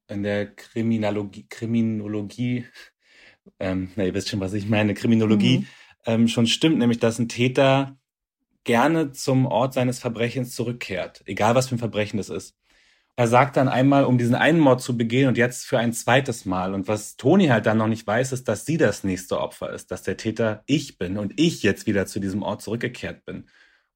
[0.07, 2.65] in der Kriminologie, Kriminologie,
[3.59, 5.67] ähm, na, ihr wisst schon, was ich meine, Kriminologie, mhm.
[6.05, 7.97] ähm, schon stimmt, nämlich, dass ein Täter
[8.63, 12.55] gerne zum Ort seines Verbrechens zurückkehrt, egal was für ein Verbrechen das ist.
[13.15, 16.45] Er sagt dann einmal, um diesen einen Mord zu begehen und jetzt für ein zweites
[16.45, 16.73] Mal.
[16.73, 19.91] Und was Toni halt dann noch nicht weiß, ist, dass sie das nächste Opfer ist,
[19.91, 23.49] dass der Täter ich bin und ich jetzt wieder zu diesem Ort zurückgekehrt bin.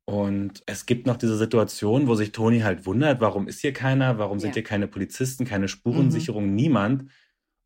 [0.06, 4.18] Und es gibt noch diese Situation, wo sich Toni halt wundert, warum ist hier keiner,
[4.18, 6.56] warum sind hier keine Polizisten, keine Spurensicherung, mhm.
[6.56, 7.12] niemand.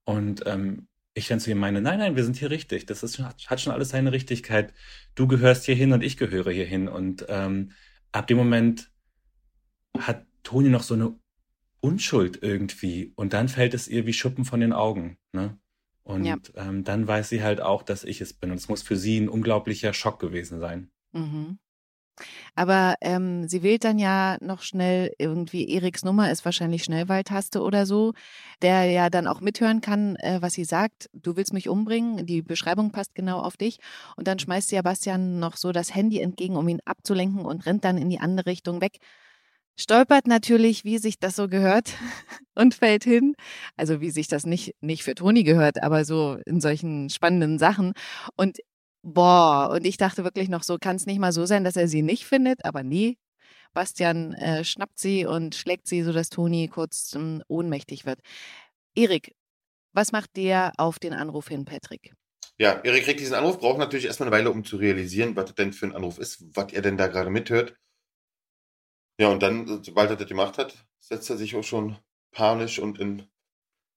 [0.06, 2.86] Und ähm, ich dann zu ihm meine, nein, nein, wir sind hier richtig.
[2.86, 4.74] Das ist, hat schon alles seine Richtigkeit.
[5.16, 6.88] Du gehörst hier hin und ich gehöre hier hin.
[6.88, 7.72] Und ähm,
[8.12, 8.92] ab dem Moment
[9.98, 11.16] hat Toni noch so eine
[11.80, 13.14] Unschuld irgendwie.
[13.16, 15.18] Und dann fällt es ihr wie Schuppen von den Augen.
[15.32, 15.58] Ne?
[16.04, 16.38] Und ja.
[16.56, 18.52] ähm, dann weiß sie halt auch, dass ich es bin.
[18.52, 20.92] Und es muss für sie ein unglaublicher Schock gewesen sein.
[21.14, 21.58] Mhm.
[22.56, 27.86] Aber ähm, sie wählt dann ja noch schnell irgendwie Eriks Nummer, ist wahrscheinlich Schnellwahltaste oder
[27.86, 28.14] so,
[28.62, 31.10] der ja dann auch mithören kann, äh, was sie sagt.
[31.14, 33.78] Du willst mich umbringen, die Beschreibung passt genau auf dich.
[34.16, 37.98] Und dann schmeißt Sebastian noch so das Handy entgegen, um ihn abzulenken und rennt dann
[37.98, 38.98] in die andere Richtung weg.
[39.80, 41.94] Stolpert natürlich, wie sich das so gehört
[42.56, 43.36] und fällt hin.
[43.76, 47.94] Also wie sich das nicht, nicht für Toni gehört, aber so in solchen spannenden Sachen.
[48.36, 48.58] Und
[49.10, 51.88] Boah, und ich dachte wirklich noch so, kann es nicht mal so sein, dass er
[51.88, 53.18] sie nicht findet, aber nie.
[53.74, 58.20] Bastian äh, schnappt sie und schlägt sie, sodass Toni kurz ähm, ohnmächtig wird.
[58.96, 59.34] Erik,
[59.94, 62.12] was macht der auf den Anruf hin, Patrick?
[62.58, 65.56] Ja, Erik kriegt diesen Anruf, braucht natürlich erstmal eine Weile, um zu realisieren, was das
[65.56, 67.78] denn für ein Anruf ist, was er denn da gerade mithört.
[69.22, 71.98] Ja, und dann, sobald er das gemacht hat, setzt er sich auch schon
[72.32, 73.26] panisch und in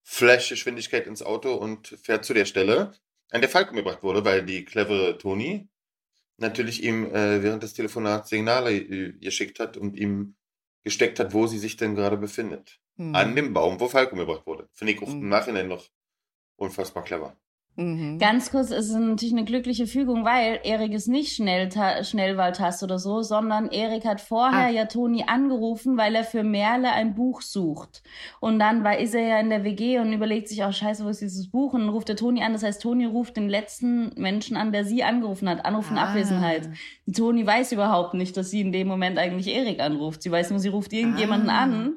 [0.05, 2.95] Flash-Geschwindigkeit ins Auto und fährt zu der Stelle,
[3.31, 5.69] an der Falk umgebracht wurde, weil die clevere Toni
[6.37, 10.37] natürlich ihm äh, während des Telefonats Signale äh, geschickt hat und ihm
[10.83, 12.81] gesteckt hat, wo sie sich denn gerade befindet.
[12.97, 13.15] Mhm.
[13.15, 14.69] An dem Baum, wo Falk umgebracht wurde.
[14.73, 15.23] Finde ich auch mhm.
[15.23, 15.89] im Nachhinein noch
[16.57, 17.37] unfassbar clever.
[17.81, 18.19] Mhm.
[18.19, 22.99] Ganz kurz, es ist natürlich eine glückliche Fügung, weil Erik ist nicht schnell Schnellwahltaste oder
[22.99, 24.71] so, sondern Erik hat vorher ah.
[24.71, 28.03] ja Toni angerufen, weil er für Merle ein Buch sucht.
[28.39, 31.09] Und dann war, ist er ja in der WG und überlegt sich auch, scheiße, wo
[31.09, 31.73] ist dieses Buch?
[31.73, 32.53] Und dann ruft er Toni an.
[32.53, 35.65] Das heißt, Toni ruft den letzten Menschen an, der sie angerufen hat.
[35.65, 36.09] Anruf in ah.
[36.09, 36.69] Abwesenheit.
[37.17, 40.23] Toni weiß überhaupt nicht, dass sie in dem Moment eigentlich Erik anruft.
[40.23, 41.63] Sie weiß nur, sie ruft irgendjemanden ah.
[41.63, 41.97] an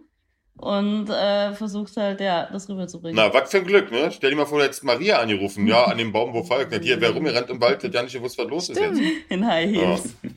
[0.57, 3.15] und äh, versucht halt, ja, das rüberzubringen.
[3.15, 4.11] Na, was für ein Glück, ne?
[4.11, 6.83] Stell dir mal vor, du hättest Maria angerufen, ja, an dem Baum, wo Falk nicht.
[6.83, 9.01] Hier, wer rumgerannt im Wald, hat ja nicht gewusst, was los ist jetzt.
[9.29, 10.15] In High Heels.
[10.21, 10.29] Ja.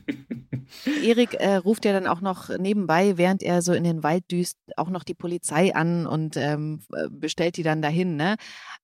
[1.03, 4.57] Erik äh, ruft ja dann auch noch nebenbei, während er so in den Wald düst,
[4.75, 8.35] auch noch die Polizei an und ähm, bestellt die dann dahin, ne?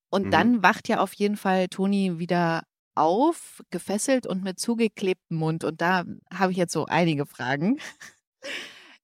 [0.09, 0.31] Und mhm.
[0.31, 2.61] dann wacht ja auf jeden Fall Toni wieder
[2.95, 5.63] auf, gefesselt und mit zugeklebtem Mund.
[5.63, 7.79] Und da habe ich jetzt so einige Fragen.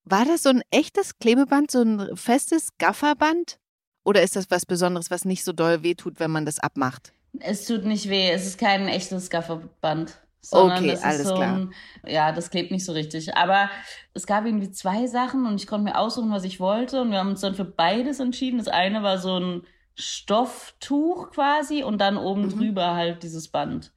[0.10, 3.60] War das so ein echtes Klebeband, so ein festes Gafferband?
[4.04, 7.14] Oder ist das was Besonderes, was nicht so doll wehtut, wenn man das abmacht?
[7.40, 10.16] Es tut nicht weh, es ist kein echtes Gafferband.
[10.42, 11.56] Sondern okay, das alles so klar.
[11.56, 11.74] Ein,
[12.08, 13.36] ja, das klebt nicht so richtig.
[13.36, 13.70] Aber
[14.14, 17.02] es gab irgendwie zwei Sachen und ich konnte mir aussuchen, was ich wollte.
[17.02, 18.58] Und wir haben uns dann für beides entschieden.
[18.58, 19.64] Das eine war so ein
[19.96, 22.50] Stofftuch quasi und dann oben mhm.
[22.52, 23.92] drüber halt dieses Band.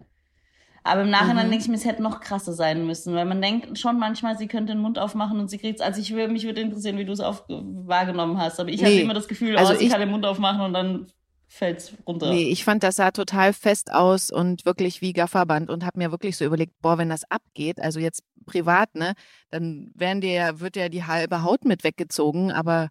[0.85, 1.51] Aber im Nachhinein mhm.
[1.51, 4.49] denke ich mir, es hätte noch krasser sein müssen, weil man denkt schon manchmal, sie
[4.49, 5.87] könnte den Mund aufmachen und sie kriegt es.
[5.87, 8.59] Also ich würde mich würde interessieren, wie du es wahrgenommen hast.
[8.59, 8.87] Aber ich nee.
[8.87, 11.07] hatte immer das Gefühl, also oh, sie ich, kann den Mund aufmachen und dann
[11.53, 12.31] fällt es runter.
[12.31, 16.11] Nee, ich fand, das sah total fest aus und wirklich wie Gafferband und habe mir
[16.11, 19.12] wirklich so überlegt, boah, wenn das abgeht, also jetzt privat, ne,
[19.51, 22.88] dann werden dir, wird ja die halbe Haut mit weggezogen, aber.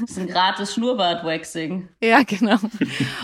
[0.00, 1.88] Das ist ein gratis Schnurrbart-Waxing.
[2.02, 2.56] ja, genau.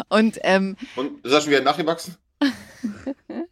[0.09, 2.17] Und, ähm, und ist das schon wieder nachgewachsen?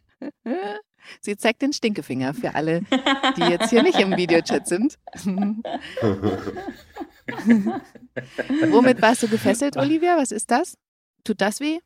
[1.21, 2.81] Sie zeigt den Stinkefinger für alle,
[3.37, 4.97] die jetzt hier nicht im Videochat sind.
[8.69, 10.17] Womit warst du gefesselt, Olivia?
[10.17, 10.77] Was ist das?
[11.23, 11.79] Tut das weh?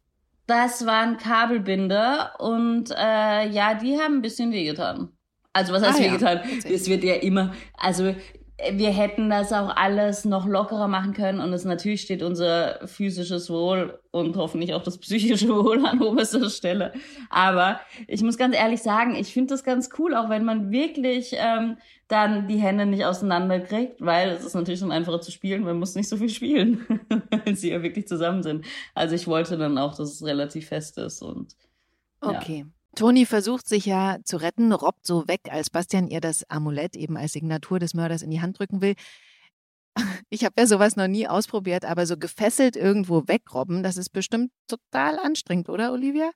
[0.47, 5.09] Das waren Kabelbinder und äh, ja, die haben ein bisschen wehgetan.
[5.53, 6.39] Also was heißt ah, wehgetan?
[6.63, 8.15] Es wird ja immer, also
[8.73, 13.49] wir hätten das auch alles noch lockerer machen können und es natürlich steht unser physisches
[13.49, 16.93] Wohl und hoffentlich auch das psychische Wohl an oberster Stelle.
[17.29, 21.33] Aber ich muss ganz ehrlich sagen, ich finde das ganz cool, auch wenn man wirklich
[21.33, 25.79] ähm, dann die Hände nicht auseinanderkriegt, weil es ist natürlich schon einfacher zu spielen, man
[25.79, 26.85] muss nicht so viel spielen,
[27.45, 28.65] wenn sie ja wirklich zusammen sind.
[28.93, 31.55] Also ich wollte dann auch, dass es relativ fest ist und
[32.63, 32.67] ja.
[32.95, 37.17] Toni versucht sich ja zu retten, robbt so weg, als Bastian ihr das Amulett eben
[37.17, 38.95] als Signatur des Mörders in die Hand drücken will.
[40.29, 44.51] Ich habe ja sowas noch nie ausprobiert, aber so gefesselt irgendwo wegrobben, das ist bestimmt
[44.67, 46.31] total anstrengend, oder Olivia?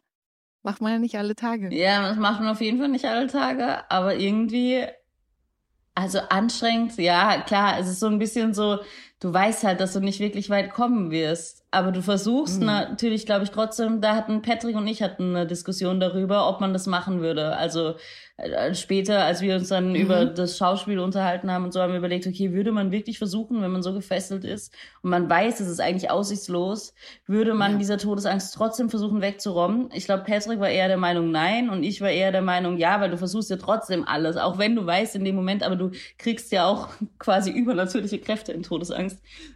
[0.63, 1.73] Macht man ja nicht alle Tage.
[1.73, 4.85] Ja, das macht man auf jeden Fall nicht alle Tage, aber irgendwie,
[5.93, 8.79] also anstrengend, ja, klar, es ist so ein bisschen so,
[9.19, 11.63] du weißt halt, dass du nicht wirklich weit kommen wirst.
[11.71, 12.67] Aber du versuchst mhm.
[12.67, 16.71] natürlich, glaube ich, trotzdem, da hatten Patrick und ich hatten eine Diskussion darüber, ob man
[16.71, 17.57] das machen würde.
[17.57, 17.95] Also
[18.37, 19.95] äh, später, als wir uns dann mhm.
[19.95, 23.61] über das Schauspiel unterhalten haben und so, haben wir überlegt, okay, würde man wirklich versuchen,
[23.61, 26.93] wenn man so gefesselt ist und man weiß, es ist eigentlich aussichtslos,
[27.27, 27.77] würde man ja.
[27.77, 29.89] dieser Todesangst trotzdem versuchen wegzurobben?
[29.93, 33.01] Ich glaube, Patrick war eher der Meinung nein und ich war eher der Meinung ja,
[33.01, 35.91] weil du versuchst ja trotzdem alles, auch wenn du weißt in dem Moment, aber du
[36.17, 39.04] kriegst ja auch quasi übernatürliche Kräfte in Todesangst.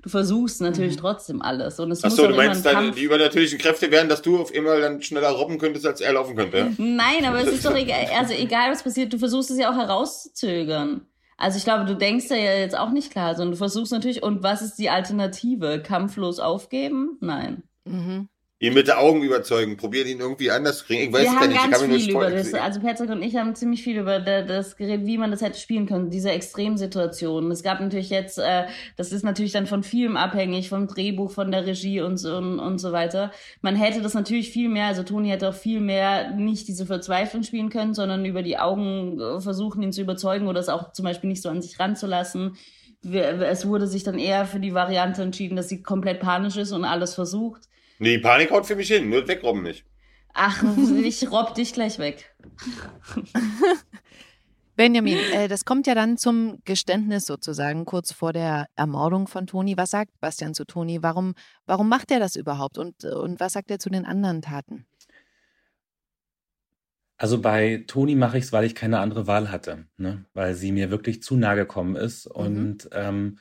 [0.01, 1.01] Du versuchst natürlich mhm.
[1.01, 4.53] trotzdem alles und es Achso, du meinst dann, die übernatürlichen Kräfte wären, dass du auf
[4.53, 6.71] einmal dann schneller robben könntest, als er laufen könnte, ja?
[6.77, 9.77] Nein, aber es ist doch egal, also egal was passiert, du versuchst es ja auch
[9.77, 11.05] herauszuzögern.
[11.37, 14.23] Also ich glaube, du denkst da ja jetzt auch nicht klar, sondern du versuchst natürlich,
[14.23, 15.81] und was ist die Alternative?
[15.81, 17.17] Kampflos aufgeben?
[17.21, 17.63] Nein.
[17.85, 18.27] Mhm.
[18.61, 21.03] Ihn mit den Augen überzeugen, probiert ihn irgendwie anders zu kriegen.
[21.03, 22.79] Ich weiß wir es haben nicht, ich ganz kann mir viel nur über das, also
[22.81, 25.85] Patrick und ich haben ziemlich viel über da- das geredet, wie man das hätte spielen
[25.85, 27.51] können, diese Extremsituationen.
[27.51, 28.65] Es gab natürlich jetzt, äh,
[28.97, 32.59] das ist natürlich dann von vielem abhängig, vom Drehbuch, von der Regie und so, und,
[32.59, 33.31] und so weiter.
[33.61, 37.43] Man hätte das natürlich viel mehr, also Toni hätte auch viel mehr nicht diese Verzweiflung
[37.43, 41.05] spielen können, sondern über die Augen äh, versuchen, ihn zu überzeugen oder es auch zum
[41.05, 42.57] Beispiel nicht so an sich ranzulassen.
[43.01, 46.83] Es wurde sich dann eher für die Variante entschieden, dass sie komplett panisch ist und
[46.83, 47.69] alles versucht.
[47.99, 49.85] Nee, die Panik haut für mich hin, nur wegrobben nicht.
[50.33, 50.63] Ach,
[51.03, 52.33] ich robb dich gleich weg.
[54.75, 59.75] Benjamin, äh, das kommt ja dann zum Geständnis sozusagen kurz vor der Ermordung von Toni.
[59.75, 61.03] Was sagt Bastian zu Toni?
[61.03, 61.33] Warum,
[61.65, 62.77] warum macht er das überhaupt?
[62.77, 64.85] Und, und was sagt er zu den anderen Taten?
[67.17, 70.23] Also bei Toni mache ich es, weil ich keine andere Wahl hatte, ne?
[70.33, 72.25] weil sie mir wirklich zu nahe gekommen ist.
[72.25, 73.39] Und ähm,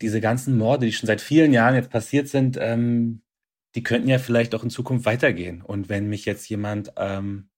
[0.00, 3.22] diese ganzen Morde, die schon seit vielen Jahren jetzt passiert sind, ähm,
[3.74, 5.62] die könnten ja vielleicht auch in Zukunft weitergehen.
[5.62, 7.48] Und wenn mich jetzt jemand ähm,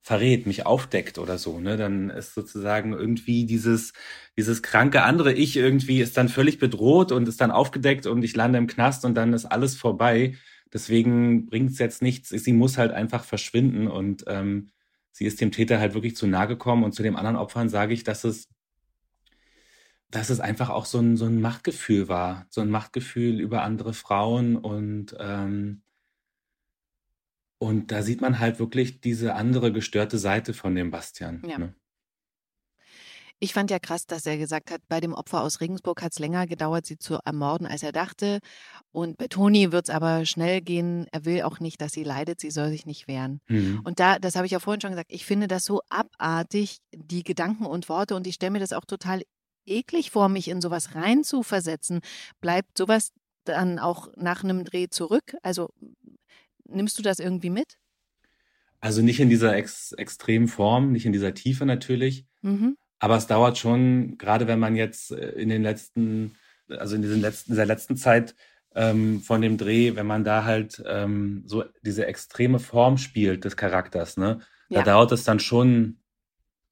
[0.00, 3.92] verrät, mich aufdeckt oder so, ne, dann ist sozusagen irgendwie dieses,
[4.36, 8.34] dieses kranke andere Ich irgendwie ist dann völlig bedroht und ist dann aufgedeckt und ich
[8.34, 10.34] lande im Knast und dann ist alles vorbei.
[10.72, 12.30] Deswegen bringt es jetzt nichts.
[12.30, 14.70] Sie muss halt einfach verschwinden und ähm,
[15.12, 16.82] sie ist dem Täter halt wirklich zu nahe gekommen.
[16.82, 18.48] Und zu den anderen Opfern sage ich, dass es,
[20.12, 22.46] dass es einfach auch so ein, so ein Machtgefühl war.
[22.50, 25.82] So ein Machtgefühl über andere Frauen und ähm,
[27.58, 31.42] und da sieht man halt wirklich diese andere gestörte Seite von dem Bastian.
[31.46, 31.58] Ja.
[31.58, 31.74] Ne?
[33.38, 36.18] Ich fand ja krass, dass er gesagt hat, bei dem Opfer aus Regensburg hat es
[36.18, 38.40] länger gedauert, sie zu ermorden, als er dachte.
[38.90, 41.06] Und bei Toni wird es aber schnell gehen.
[41.12, 42.40] Er will auch nicht, dass sie leidet.
[42.40, 43.40] Sie soll sich nicht wehren.
[43.48, 43.80] Mhm.
[43.84, 47.22] Und da, das habe ich ja vorhin schon gesagt, ich finde das so abartig, die
[47.22, 48.16] Gedanken und Worte.
[48.16, 49.22] Und ich stelle mir das auch total
[49.66, 52.00] eklig vor, mich in sowas rein zu versetzen.
[52.40, 53.12] Bleibt sowas
[53.44, 55.36] dann auch nach einem Dreh zurück?
[55.42, 55.70] Also
[56.64, 57.76] nimmst du das irgendwie mit?
[58.80, 62.26] Also nicht in dieser ex extremen Form, nicht in dieser Tiefe natürlich.
[62.42, 62.76] Mhm.
[62.98, 66.34] Aber es dauert schon, gerade wenn man jetzt äh, in den letzten,
[66.68, 68.34] also in diesen letzten, dieser letzten Zeit
[68.74, 73.56] ähm, von dem Dreh, wenn man da halt ähm, so diese extreme Form spielt des
[73.56, 74.82] Charakters, ne, da Ja.
[74.82, 75.98] dauert es dann schon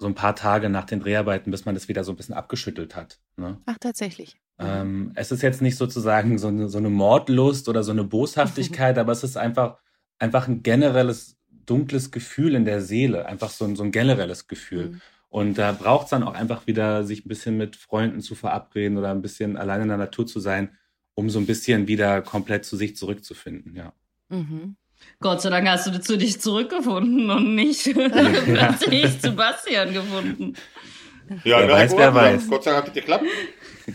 [0.01, 2.97] so ein paar Tage nach den Dreharbeiten, bis man das wieder so ein bisschen abgeschüttelt
[2.97, 3.21] hat.
[3.37, 3.59] Ne?
[3.67, 4.41] Ach, tatsächlich.
[4.59, 8.97] Ähm, es ist jetzt nicht sozusagen so eine, so eine Mordlust oder so eine Boshaftigkeit,
[8.99, 9.79] aber es ist einfach,
[10.19, 11.37] einfach ein generelles
[11.67, 14.89] dunkles Gefühl in der Seele, einfach so ein, so ein generelles Gefühl.
[14.89, 15.01] Mhm.
[15.29, 18.97] Und da braucht es dann auch einfach wieder, sich ein bisschen mit Freunden zu verabreden
[18.97, 20.77] oder ein bisschen allein in der Natur zu sein,
[21.13, 23.93] um so ein bisschen wieder komplett zu sich zurückzufinden, ja.
[24.31, 24.77] Mhm.
[25.21, 30.55] Gott sei Dank hast du zu dich zurückgefunden und nicht plötzlich zu Bastian gefunden.
[31.45, 32.49] Ja, Wer weiß, wer ja, weiß.
[32.49, 33.25] Gott sei Dank hat das geklappt.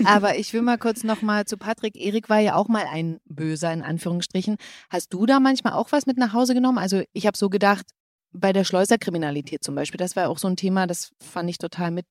[0.06, 1.96] Aber ich will mal kurz nochmal zu Patrick.
[1.96, 4.58] Erik war ja auch mal ein Böser, in Anführungsstrichen.
[4.89, 6.78] Hast du da manchmal auch was mit nach Hause genommen?
[6.78, 7.86] Also ich habe so gedacht,
[8.32, 11.91] bei der Schleuserkriminalität zum Beispiel, das war auch so ein Thema, das fand ich total
[11.91, 12.06] mit,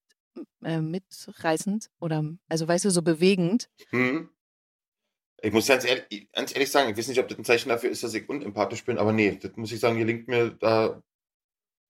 [0.65, 3.69] äh, mitreißend oder, also weißt du, so bewegend.
[3.91, 4.29] Hm.
[5.45, 7.91] Ich muss ganz ehrlich, ganz ehrlich sagen, ich weiß nicht, ob das ein Zeichen dafür
[7.91, 11.03] ist, dass ich unempathisch bin, aber nee, das muss ich sagen, gelingt mir da.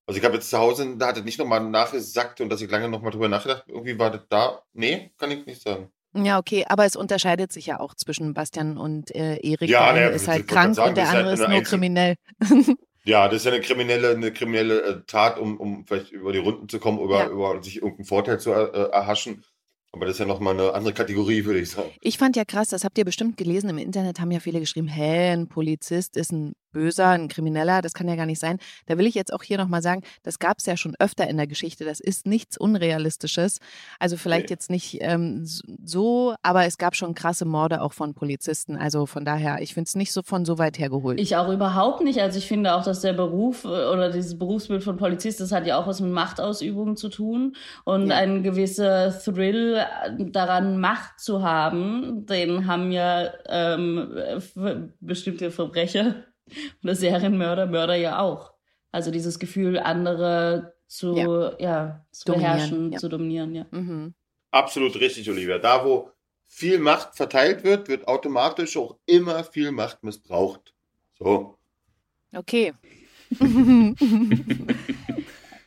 [0.06, 2.70] Also ich habe jetzt zu Hause, da hat es nicht nochmal nachgesackt und dass ich
[2.70, 4.62] lange nochmal drüber nachgedacht, irgendwie war das da.
[4.72, 5.90] Nee, kann ich nicht sagen.
[6.16, 9.70] Ja, okay, aber es unterscheidet sich ja auch zwischen Bastian und äh, Erik.
[9.70, 11.48] Ja, der eine ne, ist halt krank sagen, und der ist halt andere ist eine
[11.48, 12.14] nur Einzel- kriminell.
[13.06, 16.38] Ja, das ist ja eine kriminelle, eine kriminelle äh, Tat, um, um vielleicht über die
[16.38, 17.28] Runden zu kommen, über, Ja.
[17.28, 19.44] über sich irgendeinen Vorteil zu äh, erhaschen.
[19.94, 21.88] Aber das ist ja nochmal eine andere Kategorie, würde ich sagen.
[22.00, 24.88] Ich fand ja krass, das habt ihr bestimmt gelesen, im Internet haben ja viele geschrieben,
[24.88, 28.58] hä, ein Polizist ist ein Böser, ein Krimineller, das kann ja gar nicht sein.
[28.84, 31.38] Da will ich jetzt auch hier nochmal sagen, das gab es ja schon öfter in
[31.38, 33.60] der Geschichte, das ist nichts Unrealistisches.
[33.98, 34.54] Also vielleicht Nee.
[34.54, 35.46] jetzt nicht ähm,
[35.84, 38.76] so, aber es gab schon krasse Morde auch von Polizisten.
[38.76, 41.18] Also von daher, ich finde es nicht so von so weit hergeholt.
[41.20, 42.20] Ich auch überhaupt nicht.
[42.20, 45.66] Also ich finde auch, dass der Beruf äh, oder dieses Berufsbild von Polizist, das hat
[45.66, 47.54] ja auch was mit Machtausübung zu tun.
[47.84, 48.16] Und Ja.
[48.16, 54.58] ein gewisser Thrill äh, daran, Macht zu haben, den haben ja ähm, f-
[55.00, 56.16] bestimmte Verbrecher
[56.82, 58.52] oder Serienmörder, Mörder ja auch.
[58.92, 61.16] Also dieses Gefühl, andere zu,
[61.58, 62.04] ja.
[62.12, 62.98] zu Dominieren, beherrschen, ja.
[62.98, 63.66] zu dominieren, ja.
[63.70, 64.14] Mhm.
[64.50, 65.58] Absolut richtig, Olivia.
[65.58, 66.10] Da, wo
[66.46, 70.72] viel Macht verteilt wird, wird automatisch auch immer viel Macht missbraucht.
[71.18, 71.58] So.
[72.32, 72.72] Okay.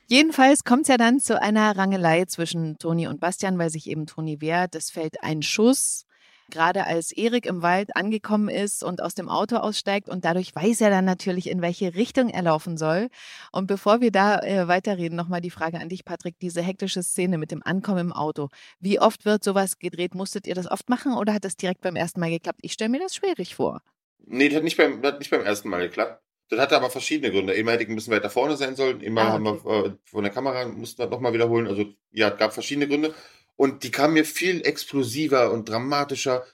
[0.08, 4.06] Jedenfalls kommt es ja dann zu einer Rangelei zwischen Toni und Bastian, weil sich eben
[4.06, 4.74] Toni wehrt.
[4.76, 6.06] Es fällt ein Schuss,
[6.52, 10.10] gerade als Erik im Wald angekommen ist und aus dem Auto aussteigt.
[10.10, 13.10] Und dadurch weiß er dann natürlich, in welche Richtung er laufen soll.
[13.52, 16.40] Und bevor wir da äh, weiterreden, nochmal die Frage an dich, Patrick.
[16.40, 18.50] Diese hektische Szene mit dem Ankommen im Auto.
[18.80, 20.16] Wie oft wird sowas gedreht?
[20.16, 22.60] Musstet ihr das oft machen oder hat das direkt beim ersten Mal geklappt?
[22.62, 23.82] Ich stelle mir das schwierig vor.
[24.26, 26.22] Nee, das hat nicht beim, das hat nicht beim ersten Mal geklappt.
[26.50, 27.54] Das hatte aber verschiedene Gründe.
[27.54, 30.24] Immer hätte ich ein bisschen weiter vorne sein sollen, immer Ah, haben wir äh, von
[30.24, 31.68] der Kamera, mussten wir nochmal wiederholen.
[31.68, 33.14] Also ja, es gab verschiedene Gründe.
[33.58, 36.46] Und die kamen mir viel explosiver und dramatischer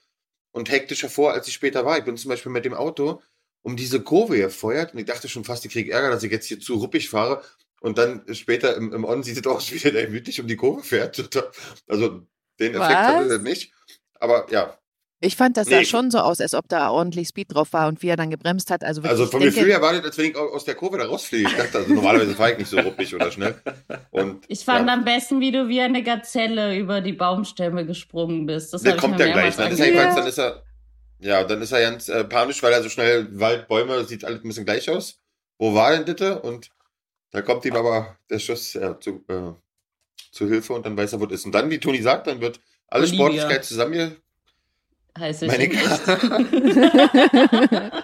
[0.52, 1.98] und hektischer vor, als ich später war.
[1.98, 3.22] Ich bin zum Beispiel mit dem Auto
[3.62, 6.48] um diese Kurve gefeuert und ich dachte schon fast, ich kriege Ärger, dass ich jetzt
[6.48, 7.44] hier zu ruppig fahre.
[7.82, 10.84] Und dann später im, im On sieht es aus, wie der gemütlich um die Kurve
[10.84, 11.30] fährt.
[11.88, 12.26] Also
[12.60, 13.08] den Effekt Was?
[13.08, 13.74] hatte das nicht.
[14.16, 14.78] Aber ja,
[15.26, 15.76] Ich fand, das Nee.
[15.78, 18.30] sah schon so aus, als ob da ordentlich Speed drauf war und wie er dann
[18.30, 18.84] gebremst hat.
[18.84, 21.48] Also, Also vom Gefühl her war das, als wenn ich aus der Kurve da rausfliege.
[21.50, 23.56] Ich dachte, also normalerweise fahre ich nicht so ruppig oder schnell.
[24.12, 28.46] Und Ich fand ja, am besten, wie du wie eine Gazelle über die Baumstämme gesprungen
[28.46, 28.74] bist.
[28.74, 29.36] Das ich kommt ja gleich.
[29.36, 30.04] mehrmals Dann ist er angeguckt.
[30.04, 30.64] jedenfalls, dann ist er,
[31.20, 34.42] ja, dann ist er ganz äh, panisch, weil er so schnell Wald, Bäume, sieht alles
[34.44, 35.22] ein bisschen gleich aus.
[35.58, 36.42] Wo war denn Ditte?
[36.42, 36.70] Und
[37.32, 39.54] da kommt ihm aber der Schuss ja, zu, äh,
[40.32, 41.46] zu Hilfe und dann weiß er, wo es ist.
[41.46, 43.18] Und dann, wie Toni sagt, dann wird alle Olivia.
[43.18, 44.18] Sportlichkeit zusammen.
[45.18, 46.06] Heißt es Meine in echt.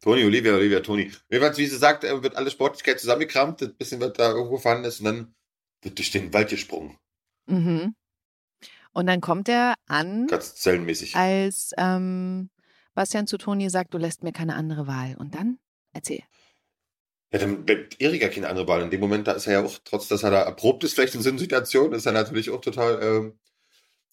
[0.00, 1.10] Toni, Olivia, Olivia, Toni.
[1.30, 4.84] Jedenfalls, wie sie sagt, äh, wird alle Sportlichkeit zusammengekramt, das bisschen wird da irgendwo vorhanden
[4.84, 5.34] ist und dann
[5.82, 6.96] wird durch den Wald gesprungen.
[7.46, 7.94] Mhm.
[8.92, 11.14] Und dann kommt er an, Ganz zellenmäßig.
[11.16, 12.50] als ähm,
[12.94, 15.16] Bastian zu Toni sagt, du lässt mir keine andere Wahl.
[15.18, 15.58] Und dann?
[15.92, 16.22] Erzähl.
[17.32, 18.82] Ja, dann bleibt Erika keine andere Wahl.
[18.82, 21.14] In dem Moment, da ist er ja auch, trotz dass er da erprobt ist, vielleicht
[21.14, 23.38] in so einer Situation, ist er natürlich auch total ähm,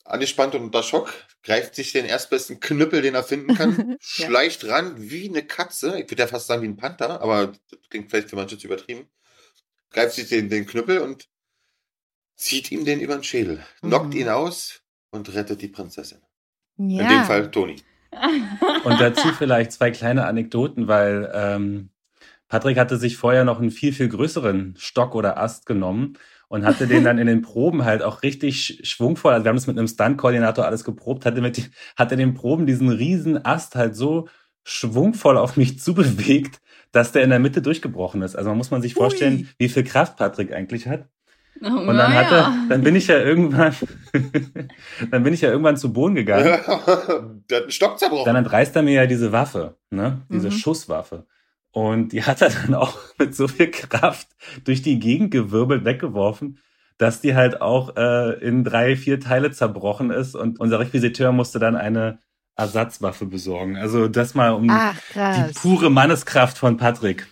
[0.06, 1.14] angespannt und unter Schock,
[1.44, 4.28] greift sich den erstbesten Knüppel, den er finden kann, Ja.
[4.28, 7.80] schleicht ran wie eine Katze, ich würde ja fast sagen wie ein Panther, aber das
[7.90, 9.08] klingt vielleicht für manche zu übertrieben,
[9.92, 11.28] greift sich den, den Knüppel und
[12.36, 14.20] zieht ihm den über den Schädel, knockt Mhm.
[14.22, 16.22] ihn aus und rettet die Prinzessin.
[16.78, 17.02] Ja.
[17.04, 17.82] In dem Fall Toni.
[18.84, 21.90] Und dazu vielleicht zwei kleine Anekdoten, weil ähm,
[22.48, 26.88] Patrick hatte sich vorher noch einen viel, viel größeren Stock oder Ast genommen und hatte
[26.88, 29.34] den dann in den Proben halt auch richtig sch- schwungvoll.
[29.34, 32.90] Also wir haben das mit einem Stunt-Koordinator alles geprobt, hatte mit hatte den Proben diesen
[32.90, 34.28] riesen Ast halt so
[34.64, 36.60] schwungvoll auf mich zubewegt,
[36.92, 38.36] dass der in der Mitte durchgebrochen ist.
[38.36, 39.48] Also man muss man sich vorstellen, Ui.
[39.58, 41.08] wie viel Kraft Patrick eigentlich hat.
[41.62, 43.74] Und Und dann hat er, dann bin ich ja irgendwann,
[45.12, 46.46] dann bin ich ja irgendwann zu Boden gegangen.
[47.50, 48.26] der hat einen Stock zerbrochen.
[48.26, 50.22] Dann entreißt er mir ja diese Waffe, ne?
[50.30, 50.52] Diese Mhm.
[50.52, 51.26] Schusswaffe.
[51.74, 54.28] Und die hat er dann auch mit so viel Kraft
[54.64, 56.60] durch die Gegend gewirbelt, weggeworfen,
[56.98, 60.36] dass die halt auch äh, in drei, vier Teile zerbrochen ist.
[60.36, 62.20] Und unser Requisiteur musste dann eine
[62.56, 63.76] Ersatzwaffe besorgen.
[63.76, 67.28] Also das mal um Ach, die pure Manneskraft von Patrick.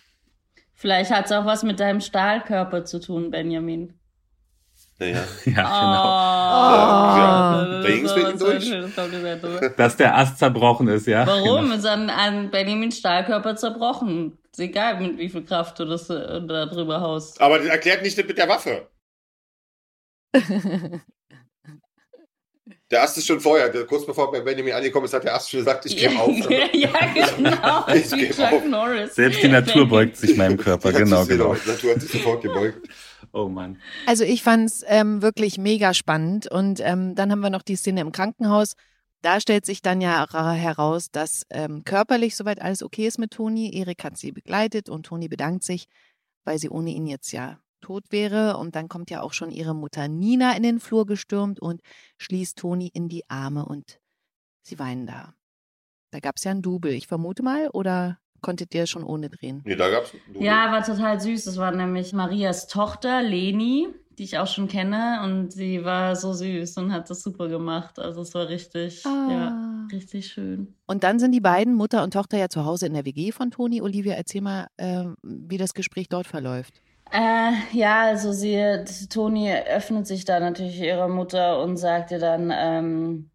[0.73, 3.93] Vielleicht hat es auch was mit deinem Stahlkörper zu tun, Benjamin.
[5.01, 5.23] Naja.
[5.45, 5.65] Ja,
[6.53, 7.17] Oh.
[7.17, 8.69] Ja, da ging's mit ihm durch.
[8.69, 9.69] genau.
[9.75, 11.25] Dass der Ast zerbrochen ist, ja.
[11.25, 11.63] Warum?
[11.63, 11.75] Genau.
[11.75, 14.37] Ist an, an Benjamins Stahlkörper zerbrochen.
[14.51, 17.41] Ist egal, mit wie viel Kraft du das äh, da drüber haust.
[17.41, 18.87] Aber das erklärt nicht mit der Waffe.
[22.89, 25.61] Der Ast ist schon vorher, kurz bevor bei Benjamin angekommen ist, hat der Ast schon
[25.61, 26.29] gesagt, ich gebe auf.
[26.73, 26.89] ja,
[27.35, 27.87] genau.
[27.93, 28.65] Ich wie geb Chuck auf.
[28.65, 29.15] Norris.
[29.15, 31.55] Selbst die Natur beugt sich meinem Körper, genau, genau.
[31.55, 32.89] Die Natur hat sich sofort gebeugt.
[33.33, 33.79] Oh Mann.
[34.07, 36.47] Also ich fand's ähm, wirklich mega spannend.
[36.51, 38.75] Und ähm, dann haben wir noch die Szene im Krankenhaus.
[39.21, 43.31] Da stellt sich dann ja ra- heraus, dass ähm, körperlich soweit alles okay ist mit
[43.31, 43.73] Toni.
[43.73, 45.87] Erik hat sie begleitet und Toni bedankt sich,
[46.43, 48.57] weil sie ohne ihn jetzt ja tot wäre.
[48.57, 51.81] Und dann kommt ja auch schon ihre Mutter Nina in den Flur gestürmt und
[52.17, 53.99] schließt Toni in die Arme und
[54.63, 55.33] sie weinen da.
[56.11, 59.61] Da gab's ja ein Double, ich vermute mal, oder konntet ihr schon ohne drehen?
[59.65, 60.11] Nee, da gab's.
[60.39, 61.45] Ja, war total süß.
[61.45, 65.21] Das war nämlich Marias Tochter, Leni, die ich auch schon kenne.
[65.23, 67.97] Und sie war so süß und hat das super gemacht.
[67.99, 69.09] Also es war richtig, ja,
[69.49, 69.87] Ah.
[69.91, 70.75] richtig schön.
[70.87, 73.49] Und dann sind die beiden, Mutter und Tochter, ja zu Hause in der WG von
[73.51, 73.81] Toni.
[73.81, 76.81] Olivia, erzähl mal, ähm, wie das Gespräch dort verläuft.
[77.13, 78.57] Äh, ja, also sie,
[79.09, 83.30] Toni öffnet sich da natürlich ihrer Mutter und sagt ihr dann, ähm,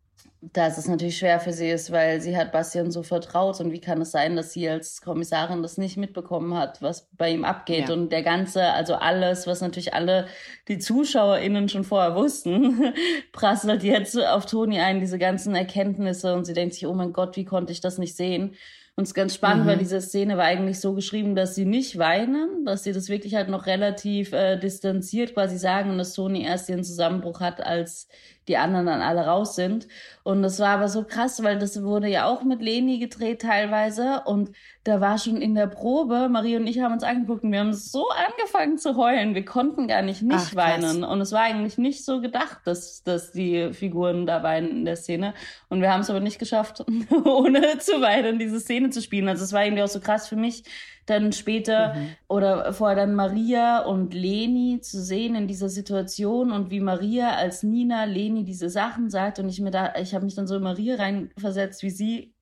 [0.52, 3.80] dass es natürlich schwer für sie ist, weil sie hat Bastian so vertraut und wie
[3.80, 7.88] kann es sein, dass sie als Kommissarin das nicht mitbekommen hat, was bei ihm abgeht
[7.88, 7.94] Ja.
[7.94, 10.26] und der ganze, also alles, was natürlich alle
[10.68, 12.92] die ZuschauerInnen schon vorher wussten,
[13.32, 17.36] prasselt jetzt auf Toni ein, diese ganzen Erkenntnisse und sie denkt sich, oh mein Gott,
[17.36, 18.54] wie konnte ich das nicht sehen?
[18.98, 19.68] Und es ist ganz spannend, Mhm.
[19.68, 23.34] weil diese Szene war eigentlich so geschrieben, dass sie nicht weinen, dass sie das wirklich
[23.34, 28.08] halt noch relativ äh, distanziert quasi sagen und dass Toni erst ihren Zusammenbruch hat, als
[28.48, 29.88] die anderen dann alle raus sind.
[30.22, 34.22] Und das war aber so krass, weil das wurde ja auch mit Leni gedreht teilweise
[34.24, 34.50] und
[34.84, 37.72] da war schon in der Probe, Marie und ich haben uns angeguckt und wir haben
[37.72, 39.34] so angefangen zu heulen.
[39.34, 41.02] Wir konnten gar nicht nicht Ach, weinen.
[41.02, 44.96] Und es war eigentlich nicht so gedacht, dass, dass die Figuren da weinen in der
[44.96, 45.34] Szene.
[45.68, 46.84] Und wir haben es aber nicht geschafft,
[47.24, 49.28] ohne zu weinen, diese Szene zu spielen.
[49.28, 50.62] Also es war irgendwie auch so krass für mich,
[51.06, 52.08] dann später Mhm.
[52.28, 57.62] oder vorher dann Maria und Leni zu sehen in dieser Situation und wie Maria als
[57.62, 60.62] Nina Leni diese Sachen sagt und ich mir da, ich habe mich dann so in
[60.62, 62.34] Maria reinversetzt, wie sie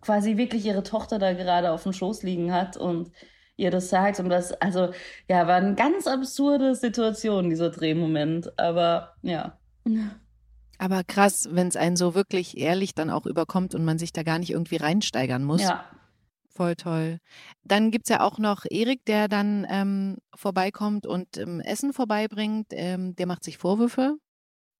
[0.00, 3.10] quasi wirklich ihre Tochter da gerade auf dem Schoß liegen hat und
[3.56, 4.20] ihr das sagt.
[4.20, 4.90] Und das, also,
[5.28, 8.58] ja, war eine ganz absurde Situation, dieser Drehmoment.
[8.58, 9.58] Aber ja.
[10.78, 14.22] Aber krass, wenn es einen so wirklich ehrlich dann auch überkommt und man sich da
[14.22, 15.62] gar nicht irgendwie reinsteigern muss.
[15.62, 15.86] Ja.
[16.56, 17.18] Voll toll.
[17.64, 22.68] Dann gibt's ja auch noch Erik, der dann ähm, vorbeikommt und ähm, Essen vorbeibringt.
[22.70, 24.16] Ähm, der macht sich Vorwürfe,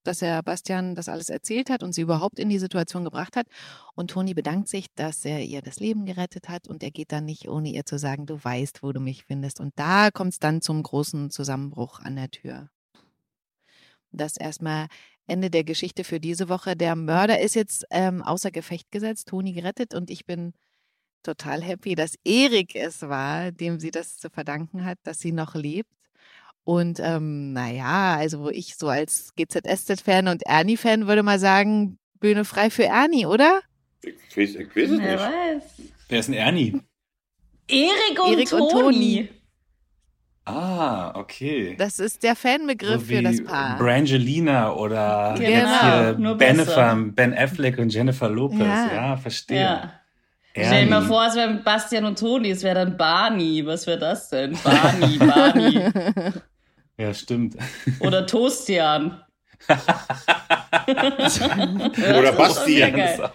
[0.03, 3.45] dass er Bastian das alles erzählt hat und sie überhaupt in die Situation gebracht hat.
[3.93, 7.25] Und Toni bedankt sich, dass er ihr das Leben gerettet hat und er geht dann
[7.25, 9.59] nicht, ohne ihr zu sagen, du weißt, wo du mich findest.
[9.59, 12.71] Und da kommt's dann zum großen Zusammenbruch an der Tür.
[14.11, 14.87] Das erstmal
[15.27, 16.75] Ende der Geschichte für diese Woche.
[16.75, 20.53] Der Mörder ist jetzt ähm, außer Gefecht gesetzt, Toni gerettet und ich bin
[21.23, 25.55] total happy, dass Erik es war, dem sie das zu verdanken hat, dass sie noch
[25.55, 25.89] lebt.
[26.63, 32.43] Und ähm, naja, also wo ich so als GZSZ-Fan und Ernie-Fan würde mal sagen, Bühne
[32.45, 33.61] frei für Ernie, oder?
[34.03, 35.19] Ich weiß, ich weiß es Wer nicht.
[35.19, 35.63] weiß.
[36.09, 36.81] Wer ist denn Ernie?
[37.69, 38.71] Erik und, Erik und Toni.
[38.81, 39.29] Toni.
[40.45, 41.75] Ah, okay.
[41.77, 43.77] Das ist der Fanbegriff so für das Paar.
[43.77, 46.95] Brangelina oder Genau, besser.
[47.13, 48.59] Ben Affleck und Jennifer Lopez.
[48.59, 48.93] Ja.
[48.93, 49.59] Ja, verstehe.
[49.59, 49.93] Ja.
[50.51, 53.63] Stell dir mal vor, es wäre mit Bastian und Toni, es wäre dann Barney.
[53.65, 54.57] Was wäre das denn?
[54.63, 55.89] Barney, Barney.
[56.99, 57.55] Ja, stimmt.
[57.99, 59.21] Oder Toastian.
[60.87, 63.29] Oder Bastian.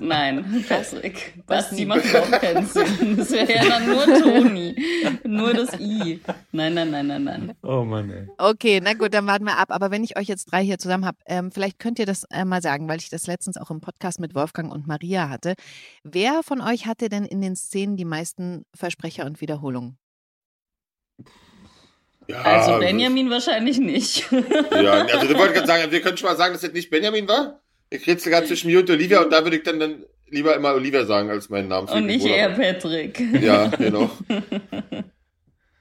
[0.00, 1.34] Nein, Patrick.
[1.46, 3.16] Basti macht überhaupt keinen Sinn.
[3.16, 4.76] Das wäre ja dann nur Toni.
[5.24, 6.20] Nur das I.
[6.52, 7.54] Nein, nein, nein, nein, nein.
[7.62, 8.28] Oh Mann, ey.
[8.38, 9.70] Okay, na gut, dann warten wir ab.
[9.70, 12.44] Aber wenn ich euch jetzt drei hier zusammen habe, ähm, vielleicht könnt ihr das äh,
[12.44, 15.54] mal sagen, weil ich das letztens auch im Podcast mit Wolfgang und Maria hatte.
[16.02, 19.98] Wer von euch hatte denn in den Szenen die meisten Versprecher und Wiederholungen?
[22.28, 24.24] Ja, Also Benjamin wahrscheinlich nicht.
[24.72, 27.28] Ja, also du wolltest gerade sagen, wir können schon mal sagen, dass das nicht Benjamin
[27.28, 27.60] war.
[27.90, 30.74] Ich rede gerade zwischen mir und Olivia und da würde ich dann, dann lieber immer
[30.74, 31.88] Olivia sagen als meinen Namen.
[31.88, 33.20] Und nicht er, Patrick.
[33.40, 34.10] Ja, genau.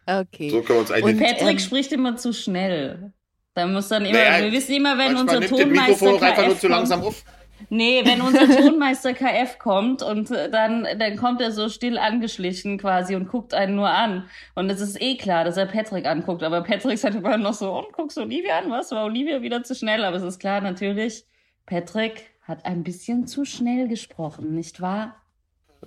[0.07, 0.49] Okay.
[0.51, 1.19] So können wir uns Und.
[1.19, 3.11] Patrick ähm, spricht immer zu schnell.
[3.55, 6.45] Da muss dann immer, Naja, wir wissen immer, wenn unser nimmt das Mikrofon Tonmeister einfach
[6.45, 7.23] nur zu langsam auf.
[7.69, 12.77] Nee, wenn unser Tonmeister KF kommt und äh, dann, dann kommt er so still angeschlichen
[12.77, 14.29] quasi und guckt einen nur an.
[14.55, 16.43] Und es ist eh klar, dass er Patrick anguckt.
[16.43, 18.69] Aber Patrick sagt immer noch so, und guckst du Olivia an?
[18.71, 18.91] Was?
[18.91, 20.03] War Olivia wieder zu schnell?
[20.03, 21.25] Aber es ist klar, natürlich,
[21.65, 25.15] Patrick hat ein bisschen zu schnell gesprochen, nicht wahr?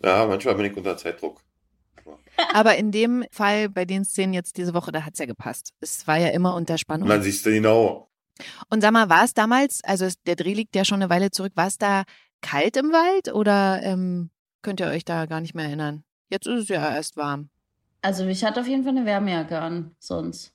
[0.05, 1.41] Ja, manchmal bin ich unter Zeitdruck.
[2.55, 5.73] Aber in dem Fall, bei den Szenen jetzt diese Woche, da hat's ja gepasst.
[5.81, 7.09] Es war ja immer unter Und Spannung.
[7.09, 8.08] dann siehst du genau.
[8.71, 11.53] Und sag mal, war es damals, also der Dreh liegt ja schon eine Weile zurück,
[11.55, 12.05] war es da
[12.41, 14.31] kalt im Wald oder ähm,
[14.63, 16.05] könnt ihr euch da gar nicht mehr erinnern?
[16.31, 17.51] Jetzt ist es ja erst warm.
[18.03, 20.53] Also ich hatte auf jeden Fall eine Wärmejacke an, sonst.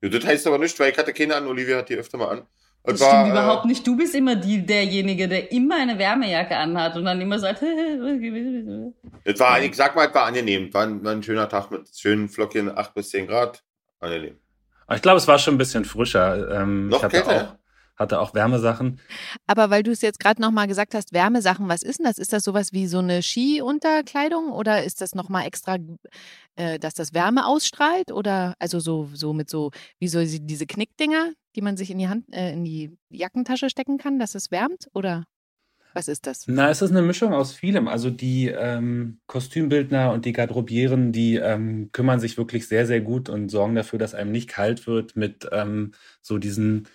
[0.00, 1.46] Ja, das heißt aber nicht, weil ich hatte keine an.
[1.46, 2.46] Olivia hat die öfter mal an.
[2.84, 3.86] Das Und stimmt war, überhaupt nicht.
[3.86, 8.90] Du bist immer die, derjenige, der immer eine Wärmejacke anhat und dann immer sagt, Äh,
[9.24, 10.72] es war, ich sag mal, es war angenehm.
[10.74, 13.62] War ein, war ein schöner Tag mit schönen Flockchen, 8 bis 10 Grad.
[14.00, 14.41] Angenehm.
[14.86, 16.50] Aber ich glaube, es war schon ein bisschen frischer.
[16.60, 17.52] Ähm, Noch ich hatte kälter?
[17.52, 19.00] auch, hatte auch Wärmesachen.
[19.46, 22.18] Aber weil du es jetzt gerade nochmal gesagt hast, Wärmesachen, was ist denn das?
[22.18, 25.78] Ist das sowas wie so eine Skiunterkleidung oder ist das nochmal extra,
[26.56, 28.10] äh, dass das Wärme ausstrahlt?
[28.12, 32.08] Oder also so, so mit so, wie so diese Knickdinger, die man sich in die
[32.08, 34.88] Hand, äh, in die Jackentasche stecken kann, dass es wärmt?
[34.94, 35.24] Oder
[35.94, 36.44] was ist das?
[36.46, 37.88] Na, es ist eine Mischung aus vielem.
[37.88, 43.28] Also die ähm, Kostümbildner und die Garderobieren, die ähm, kümmern sich wirklich sehr, sehr gut
[43.28, 46.88] und sorgen dafür, dass einem nicht kalt wird mit ähm, so diesen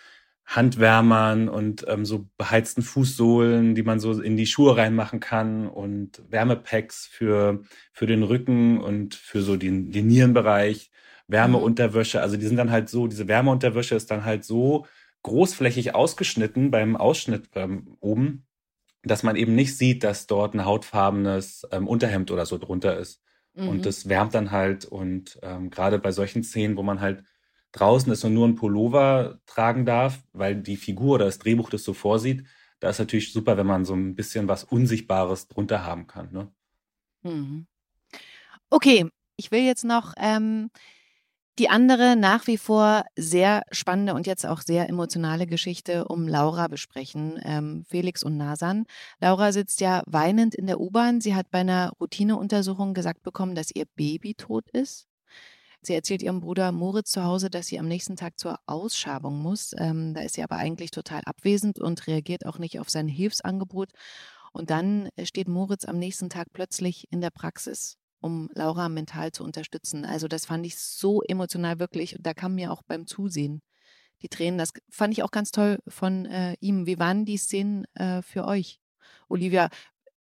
[0.47, 6.21] Handwärmern und ähm, so beheizten Fußsohlen, die man so in die Schuhe reinmachen kann und
[6.29, 10.89] Wärmepacks für, für den Rücken und für so den, den Nierenbereich,
[11.27, 12.21] Wärmeunterwäsche.
[12.21, 14.85] Also die sind dann halt so, diese Wärmeunterwäsche ist dann halt so
[15.23, 18.46] großflächig ausgeschnitten beim Ausschnitt ähm, oben,
[19.03, 23.21] dass man eben nicht sieht, dass dort ein hautfarbenes ähm, Unterhemd oder so drunter ist.
[23.53, 23.69] Mhm.
[23.69, 24.85] Und das wärmt dann halt.
[24.85, 27.23] Und ähm, gerade bei solchen Szenen, wo man halt
[27.71, 31.83] draußen ist und nur ein Pullover tragen darf, weil die Figur oder das Drehbuch das
[31.83, 32.45] so vorsieht,
[32.79, 36.31] da ist natürlich super, wenn man so ein bisschen was Unsichtbares drunter haben kann.
[36.31, 36.51] Ne?
[37.23, 37.67] Mhm.
[38.69, 40.69] Okay, ich will jetzt noch ähm,
[41.59, 46.67] die andere nach wie vor sehr spannende und jetzt auch sehr emotionale Geschichte um Laura
[46.67, 48.85] besprechen, ähm, Felix und Nasan.
[49.19, 51.21] Laura sitzt ja weinend in der U-Bahn.
[51.21, 55.07] Sie hat bei einer Routineuntersuchung gesagt bekommen, dass ihr Baby tot ist.
[55.81, 59.73] Sie erzählt ihrem Bruder Moritz zu Hause, dass sie am nächsten Tag zur Ausschabung muss.
[59.77, 63.89] Ähm, da ist sie aber eigentlich total abwesend und reagiert auch nicht auf sein Hilfsangebot.
[64.51, 69.43] Und dann steht Moritz am nächsten Tag plötzlich in der Praxis, um Laura mental zu
[69.43, 70.05] unterstützen.
[70.05, 72.15] Also das fand ich so emotional wirklich.
[72.15, 73.61] Und da kam mir auch beim Zusehen
[74.21, 74.57] die Tränen.
[74.57, 76.85] Das fand ich auch ganz toll von äh, ihm.
[76.85, 78.79] Wie waren die Szenen äh, für euch?
[79.29, 79.69] Olivia,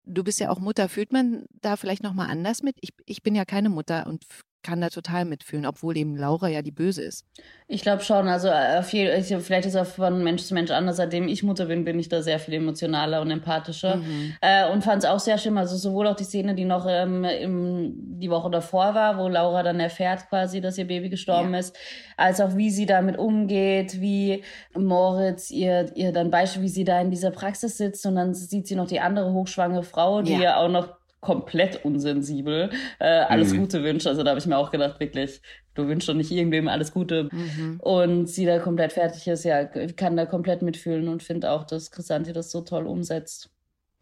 [0.04, 0.88] du bist ja auch Mutter.
[0.88, 2.76] Fühlt man da vielleicht nochmal anders mit?
[2.80, 4.24] Ich, ich bin ja keine Mutter und
[4.62, 7.24] kann da total mitfühlen, obwohl eben Laura ja die Böse ist.
[7.66, 10.96] Ich glaube schon, also äh, viel, vielleicht ist es auch von Mensch zu Mensch anders.
[10.96, 14.34] Seitdem ich Mutter bin, bin ich da sehr viel emotionaler und empathischer mhm.
[14.40, 15.56] äh, und fand es auch sehr schlimm.
[15.56, 19.62] Also sowohl auch die Szene, die noch ähm, im, die Woche davor war, wo Laura
[19.62, 21.60] dann erfährt quasi, dass ihr Baby gestorben ja.
[21.60, 21.76] ist,
[22.16, 24.42] als auch wie sie damit umgeht, wie
[24.76, 28.66] Moritz ihr, ihr dann Beispiel, wie sie da in dieser Praxis sitzt und dann sieht
[28.66, 33.52] sie noch die andere hochschwangere Frau, die ja, ja auch noch komplett unsensibel äh, alles
[33.52, 33.58] mhm.
[33.58, 34.06] Gute wünscht.
[34.06, 35.42] Also da habe ich mir auch gedacht, wirklich,
[35.74, 37.28] du wünschst doch nicht irgendwem alles Gute.
[37.30, 37.78] Mhm.
[37.80, 41.90] Und sie da komplett fertig ist, ja, kann da komplett mitfühlen und finde auch, dass
[41.90, 43.50] Chrisanti das so toll umsetzt.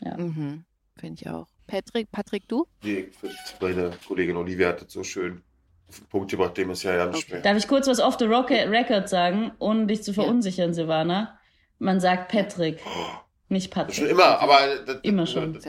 [0.01, 0.17] Ja.
[0.17, 0.65] Mhm.
[0.97, 1.49] Finde ich auch.
[1.67, 2.67] Patrick, Patrick, du?
[2.83, 3.09] Nee,
[3.61, 5.43] meine Kollegin Olivia hat das so schön
[5.89, 7.43] auf den Punkt gebracht, dem ist ja ja nicht okay.
[7.43, 10.75] Darf ich kurz was off the record sagen, ohne dich zu verunsichern, ja.
[10.75, 11.39] Silvana?
[11.79, 12.81] Man sagt Patrick,
[13.49, 13.97] nicht Patrick.
[13.97, 15.55] Schon immer, aber das, immer schon.
[15.55, 15.65] Das,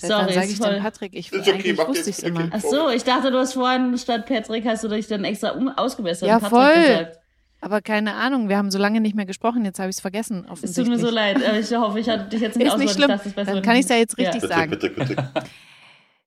[0.00, 0.70] Seit Sorry, wann sage ich voll...
[0.70, 1.14] denn Patrick?
[1.14, 2.48] Ich, ist okay, eigentlich wusste ich es immer.
[2.50, 5.68] Ach so, ich dachte, du hast vorhin statt Patrick hast du dich dann extra um,
[5.68, 6.82] ausgebessert ja, Patrick voll.
[6.86, 7.18] gesagt.
[7.60, 10.46] Aber keine Ahnung, wir haben so lange nicht mehr gesprochen, jetzt habe ich es vergessen.
[10.62, 13.20] Es tut mir so leid, ich hoffe, ich hatte dich jetzt nicht Ist nicht schlimm,
[13.36, 14.48] dann kann ich es ja jetzt richtig ja.
[14.48, 14.70] sagen.
[14.70, 15.30] Bitte, bitte, bitte.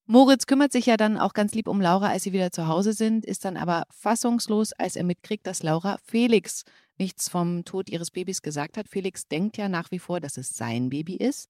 [0.06, 2.94] Moritz kümmert sich ja dann auch ganz lieb um Laura, als sie wieder zu Hause
[2.94, 6.66] sind, ist dann aber fassungslos, als er mitkriegt, dass Laura Felix
[7.00, 8.88] nichts vom Tod ihres Babys gesagt hat.
[8.88, 11.50] Felix denkt ja nach wie vor, dass es sein Baby ist.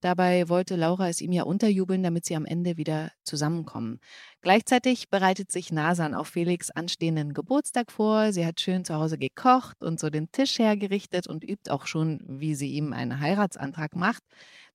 [0.00, 3.98] Dabei wollte Laura es ihm ja unterjubeln, damit sie am Ende wieder zusammenkommen.
[4.42, 8.32] Gleichzeitig bereitet sich Nasan auf Felix anstehenden Geburtstag vor.
[8.32, 12.20] Sie hat schön zu Hause gekocht und so den Tisch hergerichtet und übt auch schon,
[12.28, 14.22] wie sie ihm einen Heiratsantrag macht.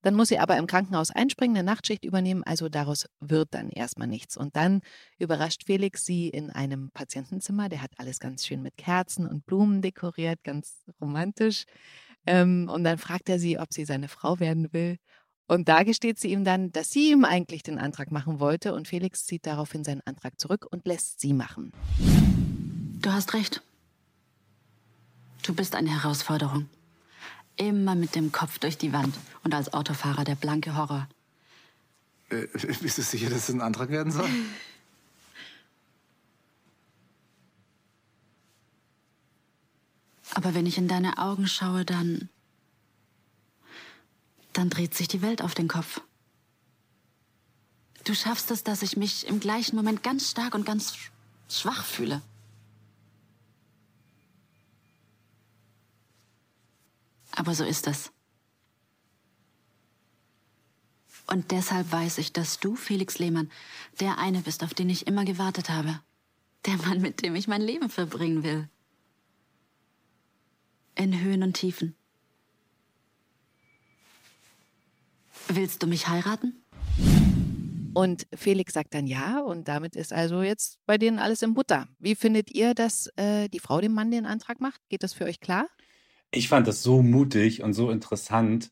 [0.04, 4.10] Dann muss sie aber im Krankenhaus einspringen, eine Nachtschicht übernehmen, also daraus wird dann erstmal
[4.10, 4.36] nichts.
[4.36, 4.82] Und dann
[5.18, 7.70] überrascht Felix sie in einem Patientenzimmer.
[7.70, 11.64] Der hat alles ganz schön mit Kerzen und Blumen dekoriert, ganz romantisch.
[12.26, 14.98] Ähm, und dann fragt er sie, ob sie seine Frau werden will.
[15.48, 18.88] Und da gesteht sie ihm dann, dass sie ihm eigentlich den Antrag machen wollte und
[18.88, 21.74] Felix zieht daraufhin seinen Antrag zurück und lässt sie machen.
[23.02, 23.62] Du hast recht.
[25.44, 26.70] Du bist eine Herausforderung.
[27.58, 31.08] Immer mit dem Kopf durch die Wand und als Autofahrer der blanke Horror.
[32.30, 32.48] Äh,
[32.82, 34.30] bist du sicher, dass es ein Antrag werden soll?
[40.34, 42.30] Aber wenn ich in deine Augen schaue, dann.
[44.52, 46.02] dann dreht sich die Welt auf den Kopf.
[48.04, 50.96] Du schaffst es, dass ich mich im gleichen Moment ganz stark und ganz
[51.50, 52.22] schwach fühle.
[57.32, 58.12] Aber so ist es.
[61.28, 63.50] Und deshalb weiß ich, dass du, Felix Lehmann,
[64.00, 66.00] der eine bist, auf den ich immer gewartet habe.
[66.66, 68.70] Der Mann, mit dem ich mein Leben verbringen will
[70.96, 71.96] in Höhen und Tiefen.
[75.48, 76.64] Willst du mich heiraten?
[77.94, 81.88] Und Felix sagt dann ja und damit ist also jetzt bei denen alles im Butter.
[82.00, 84.82] Wie findet ihr, dass äh, die Frau dem Mann den Antrag macht?
[84.90, 85.68] Geht das für euch klar?
[86.32, 88.72] Ich fand das so mutig und so interessant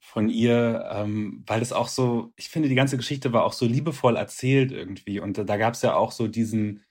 [0.00, 3.66] von ihr, ähm, weil es auch so, ich finde, die ganze Geschichte war auch so
[3.66, 5.20] liebevoll erzählt irgendwie.
[5.20, 6.82] Und da gab es ja auch so diesen,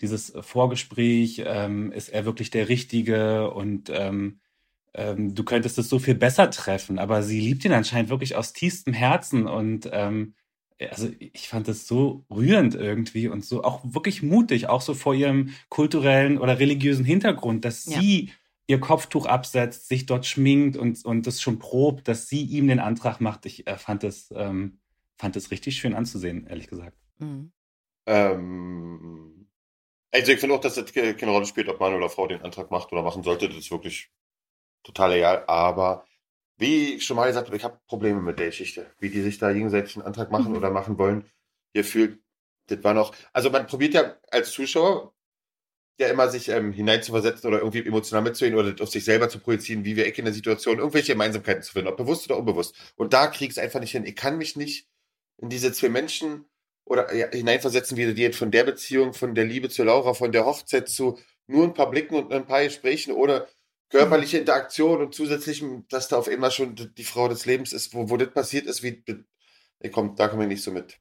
[0.00, 4.40] dieses Vorgespräch, ähm, ist er wirklich der Richtige und ähm,
[4.94, 8.52] ähm, du könntest es so viel besser treffen, aber sie liebt ihn anscheinend wirklich aus
[8.52, 10.34] tiefstem Herzen und ähm,
[10.90, 15.14] also ich fand das so rührend irgendwie und so auch wirklich mutig, auch so vor
[15.14, 18.00] ihrem kulturellen oder religiösen Hintergrund, dass ja.
[18.00, 18.30] sie
[18.66, 22.80] ihr Kopftuch absetzt, sich dort schminkt und, und das schon probt, dass sie ihm den
[22.80, 23.46] Antrag macht.
[23.46, 24.78] Ich äh, fand das, ähm,
[25.16, 26.96] fand das richtig schön anzusehen, ehrlich gesagt.
[27.18, 27.52] Mhm.
[28.06, 29.45] Ähm,
[30.12, 32.70] also ich finde auch, dass das keine Rolle spielt, ob Mann oder Frau den Antrag
[32.70, 33.48] macht oder machen sollte.
[33.48, 34.10] Das ist wirklich
[34.82, 35.44] total egal.
[35.46, 36.06] Aber
[36.58, 38.90] wie ich schon mal gesagt habe, ich habe Probleme mit der Geschichte.
[38.98, 40.58] Wie die sich da gegenseitig einen Antrag machen mhm.
[40.58, 41.28] oder machen wollen.
[41.74, 42.20] Ihr fühlt,
[42.68, 43.14] das war noch.
[43.32, 45.12] Also man probiert ja als Zuschauer
[45.98, 49.84] ja immer sich ähm, hineinzuversetzen oder irgendwie emotional mitzugehen oder auf sich selber zu projizieren,
[49.84, 52.74] wie wir in der Situation irgendwelche Gemeinsamkeiten zu finden, ob bewusst oder unbewusst.
[52.96, 54.04] Und da krieg ich es einfach nicht hin.
[54.04, 54.88] Ich kann mich nicht
[55.38, 56.46] in diese zwei Menschen
[56.86, 60.32] oder ja, hineinversetzen, wie die jetzt von der Beziehung, von der Liebe zu Laura, von
[60.32, 63.46] der Hochzeit zu nur ein paar Blicken und ein paar Gesprächen oder
[63.90, 68.08] körperliche Interaktion und zusätzlichem, dass da auf einmal schon die Frau des Lebens ist, wo,
[68.08, 69.02] wo das passiert ist, wie,
[69.92, 70.98] komm, da komme ich nicht so mit.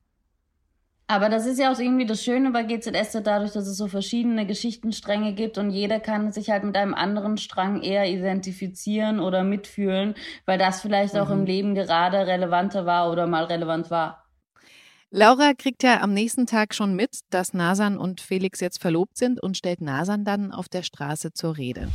[1.07, 4.47] Aber das ist ja auch irgendwie das Schöne bei GZS dadurch, dass es so verschiedene
[4.47, 10.15] Geschichtenstränge gibt und jeder kann sich halt mit einem anderen Strang eher identifizieren oder mitfühlen,
[10.47, 11.19] weil das vielleicht mhm.
[11.19, 11.45] auch im mhm.
[11.45, 14.24] Leben gerade relevanter war oder mal relevant war.
[15.17, 19.41] Laura kriegt ja am nächsten Tag schon mit, dass Nasan und Felix jetzt verlobt sind
[19.41, 21.87] und stellt Nasan dann auf der Straße zur Rede.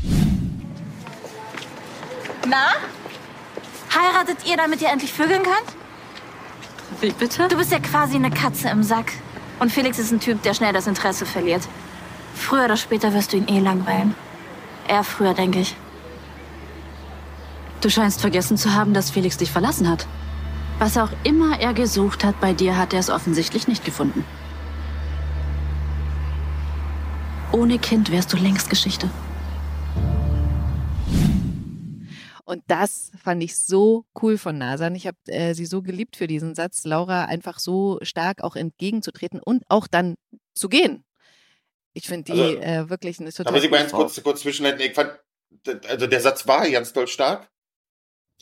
[2.49, 2.77] Na?
[3.95, 7.03] Heiratet ihr, damit ihr endlich vögeln könnt?
[7.03, 7.47] Wie bitte?
[7.49, 9.13] Du bist ja quasi eine Katze im Sack.
[9.59, 11.69] Und Felix ist ein Typ, der schnell das Interesse verliert.
[12.35, 14.15] Früher oder später wirst du ihn eh langweilen.
[14.89, 15.77] Eher früher, denke ich.
[17.83, 20.07] Du scheinst vergessen zu haben, dass Felix dich verlassen hat.
[20.81, 24.25] Was auch immer er gesucht hat, bei dir hat er es offensichtlich nicht gefunden.
[27.53, 29.11] Ohne Kind wärst du längst Geschichte.
[32.47, 34.95] Und das fand ich so cool von Nasan.
[34.95, 39.39] Ich habe äh, sie so geliebt für diesen Satz, Laura einfach so stark auch entgegenzutreten
[39.39, 40.15] und auch dann
[40.55, 41.05] zu gehen.
[41.93, 43.53] Ich finde die Also, äh, wirklich eine total.
[43.53, 43.99] Aber Sie Frau.
[43.99, 45.13] kurz, kurz zwischenhalten, ich fand,
[45.91, 47.51] also der Satz war ganz doll stark,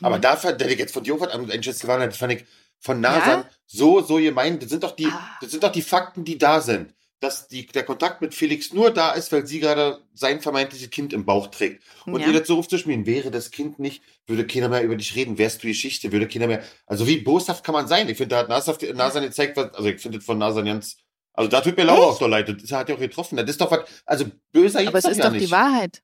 [0.01, 0.21] aber Mhm.
[0.21, 2.45] da fand, der ich jetzt von Jofert einschätzt war, das fand ich
[2.79, 3.49] von Nasan Ja?
[3.65, 4.63] so, so gemeint.
[4.63, 5.37] Das sind doch die, Ah.
[5.41, 6.93] das sind doch die Fakten, die da sind.
[7.21, 11.11] Dass die, der Kontakt mit Felix nur da ist, weil sie gerade sein vermeintliches Kind
[11.11, 11.83] im Bauch trägt.
[12.05, 12.27] Und Ja.
[12.27, 15.61] ihr das so aufzuschmieren, wäre das Kind nicht, würde keiner mehr über dich reden, wärst
[15.61, 18.07] du Geschichte, würde keiner mehr, also wie boshaft kann man sein?
[18.07, 20.95] Ich finde, da hat Nasan, Nasan gezeigt, was, also ich finde von Nasan ganz,
[21.33, 23.35] also da tut mir Laura auch doch leid, das hat ja auch getroffen.
[23.35, 25.45] Das ist doch was, also böser Aber es ist doch nicht.
[25.45, 26.01] die Wahrheit.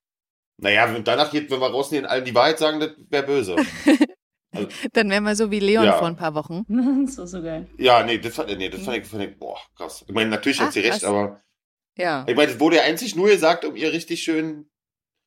[0.58, 3.56] Naja, wenn danach geht, wenn wir rausnehmen, allen die Wahrheit sagen, das wäre böse.
[4.94, 5.98] Dann wären wir so wie Leon Ja.
[5.98, 6.64] vor ein paar Wochen.
[7.06, 7.68] das war so geil.
[7.76, 10.04] ja, nee, das fand, nee, das fand ich, fand ich, boah, krass.
[10.08, 11.04] Ich meine, natürlich hat Ach, sie recht, krass.
[11.04, 11.42] aber
[11.98, 12.24] Ja.
[12.26, 14.70] ich meine, es wurde ja einzig nur gesagt, um ihr richtig schön,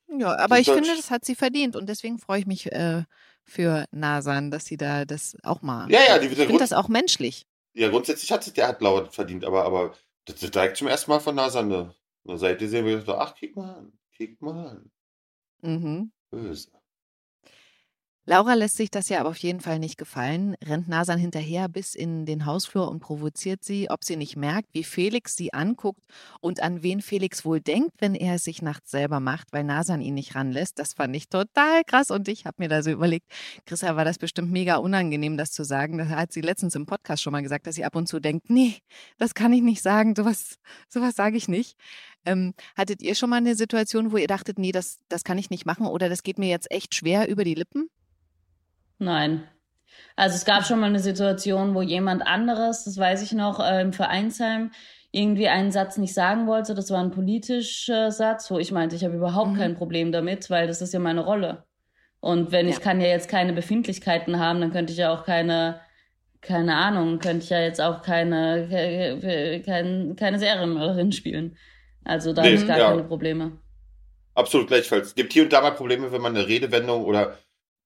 [0.07, 3.03] Ja, aber ich finde, Deutsch- das hat sie verdient und deswegen freue ich mich äh,
[3.43, 5.91] für Nasan, dass sie da das auch mal.
[5.91, 7.45] ja, ja, die, ich der finde das auch menschlich.
[7.73, 9.93] ja, grundsätzlich hat sie, der hat Laura verdient, aber, aber,
[10.25, 11.93] das ist direkt zum ersten Mal von NASA eine,
[12.27, 14.91] eine Seite sehen, wo ich dachte, ach, kick mal an, kick mal an,
[15.61, 16.11] Mhm.
[16.31, 16.69] böse.
[18.29, 21.95] Laura lässt sich das ja aber auf jeden Fall nicht gefallen, rennt Nasan hinterher bis
[21.95, 26.03] in den Hausflur und provoziert sie, ob sie nicht merkt, wie Felix sie anguckt
[26.39, 30.01] und an wen Felix wohl denkt, wenn er es sich nachts selber macht, weil Nasan
[30.01, 30.77] ihn nicht ranlässt.
[30.77, 33.25] Das fand ich total krass und ich habe mir da so überlegt,
[33.65, 35.97] Chrissa war das bestimmt mega unangenehm, das zu sagen.
[35.97, 38.51] Das hat sie letztens im Podcast schon mal gesagt, dass sie ab und zu denkt,
[38.51, 38.75] nee,
[39.17, 41.79] das kann ich nicht sagen, sowas, sowas sage ich nicht.
[42.29, 45.49] Ähm, hattet ihr schon mal eine Situation, wo ihr dachtet, nee, das, das kann ich
[45.49, 47.89] nicht machen oder das geht mir jetzt echt schwer über die Lippen?
[48.99, 49.43] Nein.
[50.15, 53.81] Also es gab schon mal eine Situation, wo jemand anderes, das weiß ich noch, äh,
[53.81, 54.71] im Vereinsheim
[55.11, 56.75] irgendwie einen Satz nicht sagen wollte.
[56.75, 59.57] Das war ein politischer Satz, wo ich meinte, ich habe überhaupt Mhm.
[59.57, 61.63] kein Problem damit, weil das ist ja meine Rolle.
[62.19, 62.81] Und wenn ich Ja.
[62.81, 65.79] kann ja jetzt keine Befindlichkeiten haben, dann könnte ich ja auch keine,
[66.41, 71.57] keine Ahnung, könnte ich ja jetzt auch keine, ke- kein, keine Serienmörderin spielen.
[72.03, 72.89] Also da Nee, habe ich gar ja.
[72.89, 73.59] keine Probleme.
[74.35, 75.07] Absolut gleichfalls.
[75.07, 77.37] Es gibt hier und da mal Probleme, wenn man eine Redewendung oder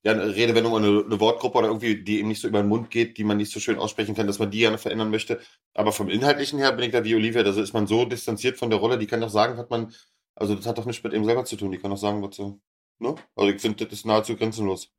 [0.06, 2.68] ja, eine Redewendung oder eine, eine Wortgruppe oder irgendwie, die eben nicht so über den
[2.68, 5.40] Mund geht, die man nicht so schön aussprechen kann, dass man die gerne verändern möchte.
[5.74, 8.70] Aber vom Inhaltlichen her bin ich da wie Olivia, also ist man so distanziert von
[8.70, 9.94] der Rolle, die kann doch sagen, was man,
[10.36, 12.36] also das hat doch nichts mit ihm selber zu tun, die kann doch sagen, was
[12.36, 12.60] so,
[13.00, 13.16] ne?
[13.36, 14.92] Also ich finde, das ist nahezu grenzenlos.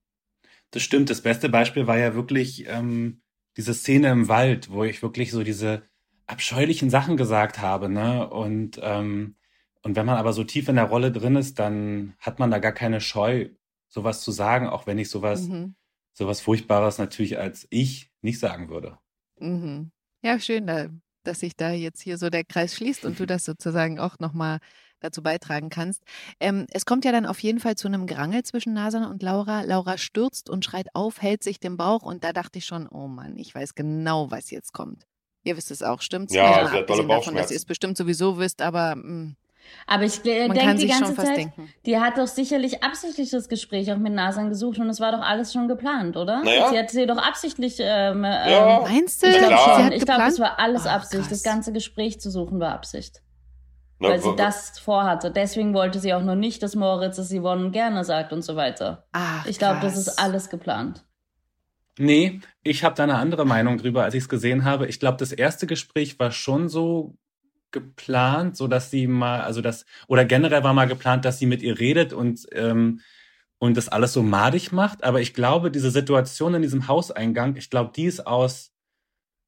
[0.71, 1.11] Das stimmt.
[1.11, 3.21] Das beste Beispiel war ja wirklich ähm,
[3.59, 5.83] diese Szene im Wald, wo ich wirklich so diese
[6.27, 8.29] abscheulichen Sachen gesagt habe, ne?
[8.29, 9.37] Und ähm,
[9.83, 12.59] und wenn man aber so tief in der Rolle drin ist, dann hat man da
[12.59, 13.51] gar keine Scheu,
[13.89, 15.75] sowas zu sagen, auch wenn ich sowas Mhm.
[16.15, 18.99] sowas Furchtbares natürlich als ich nicht sagen würde.
[19.41, 19.91] Mhm.
[20.23, 20.89] Ja, schön, da,
[21.25, 24.59] dass sich da jetzt hier so der Kreis schließt und du das sozusagen auch nochmal
[25.01, 26.03] dazu beitragen kannst.
[26.41, 29.63] Ähm, es kommt ja dann auf jeden Fall zu einem Gerangel zwischen Nasan und Laura.
[29.63, 33.09] Laura stürzt und schreit auf, hält sich den Bauch und da dachte ich schon, oh
[33.09, 35.05] Mann, ich weiß genau, was jetzt kommt.
[35.45, 36.35] Ihr wisst es auch, stimmt's?
[36.35, 39.33] Ja, Mal sie hat dolle davon, dass ihr es bestimmt sowieso wisst, aber mh,
[39.87, 41.73] Aber ich äh, man denke kann die sich ganze schon fast Zeit, denken.
[41.87, 45.21] die hat doch sicherlich absichtlich das Gespräch auch mit Nasan gesucht und es war doch
[45.21, 46.43] alles schon geplant, oder?
[46.43, 46.71] Naja.
[46.71, 47.77] Sie hat sie doch absichtlich.
[47.79, 48.79] Ähm, Ja.
[48.79, 49.27] ähm, Meinst du?
[49.27, 49.53] ich glaube
[49.91, 50.39] das geplant?
[50.41, 51.21] war alles Oh, Absicht.
[51.23, 51.29] krass.
[51.31, 53.21] Das ganze Gespräch zu suchen war Absicht.
[54.01, 55.31] Na, Weil sie das vorhatte.
[55.31, 59.05] Deswegen wollte sie auch nur nicht, dass Moritz es Yvonne gerne sagt und so weiter.
[59.13, 61.05] Ach, Ich glaube, das ist alles geplant.
[61.99, 64.87] Nee, ich habe da eine andere Meinung drüber, als ich es gesehen habe.
[64.89, 67.17] Ich glaube, das erste Gespräch war schon so
[67.71, 71.63] geplant, so dass sie mal, also das, oder generell war mal geplant, dass sie mit
[71.63, 73.01] ihr redet und, ähm,
[73.59, 75.05] und das alles so madig macht.
[75.05, 78.74] Aber ich glaube, diese Situation in diesem Hauseingang, ich glaube, die ist aus,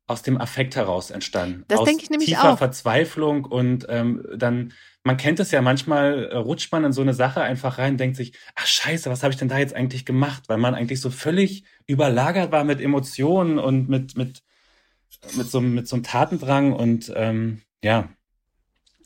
[0.07, 1.65] aus dem Affekt heraus entstanden.
[1.69, 2.59] Das aus denke ich nämlich tiefer auch.
[2.59, 7.15] Verzweiflung und ähm, dann, man kennt es ja, manchmal äh, rutscht man in so eine
[7.15, 10.45] Sache einfach rein, denkt sich, ach scheiße, was habe ich denn da jetzt eigentlich gemacht?
[10.49, 14.43] Weil man eigentlich so völlig überlagert war mit Emotionen und mit, mit,
[15.37, 18.09] mit, so, mit so einem Tatendrang und ähm, ja,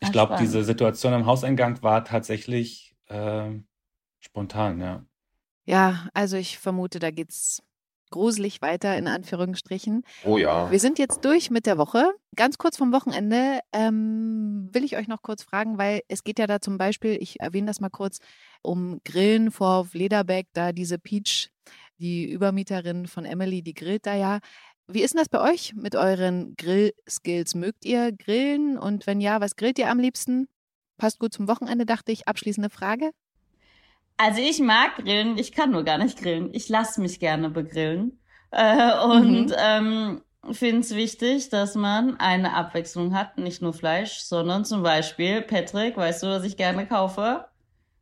[0.01, 3.51] ich glaube, diese Situation am Hauseingang war tatsächlich äh,
[4.19, 5.05] spontan, ja.
[5.65, 7.63] Ja, also ich vermute, da geht's
[8.11, 10.05] gruselig weiter, in Anführungsstrichen.
[10.25, 10.71] Oh ja.
[10.71, 12.13] Wir sind jetzt durch mit der Woche.
[12.37, 16.47] Ganz kurz vom Wochenende ähm, will ich euch noch kurz fragen, weil es geht ja
[16.47, 18.19] da zum Beispiel, ich erwähne das mal kurz,
[18.63, 21.51] um Grillen vor Lederbeck, da diese Peach,
[21.99, 24.41] die Übermieterin von Emily, die grillt da ja.
[24.89, 27.55] wie ist denn das bei euch mit euren Grillskills?
[27.55, 28.79] Mögt ihr grillen?
[28.79, 30.49] Und wenn ja, was grillt ihr am liebsten?
[30.99, 32.29] Passt gut zum Wochenende, dachte ich.
[32.29, 33.13] Abschließende Frage.
[34.23, 36.51] Also ich mag grillen, ich kann nur gar nicht grillen.
[36.53, 38.21] Ich lasse mich gerne begrillen.
[38.51, 39.55] Äh, und mhm.
[39.59, 45.41] ähm, finde es wichtig, dass man eine Abwechslung hat, nicht nur Fleisch, sondern zum Beispiel,
[45.41, 47.47] Patrick, weißt du, was ich gerne kaufe?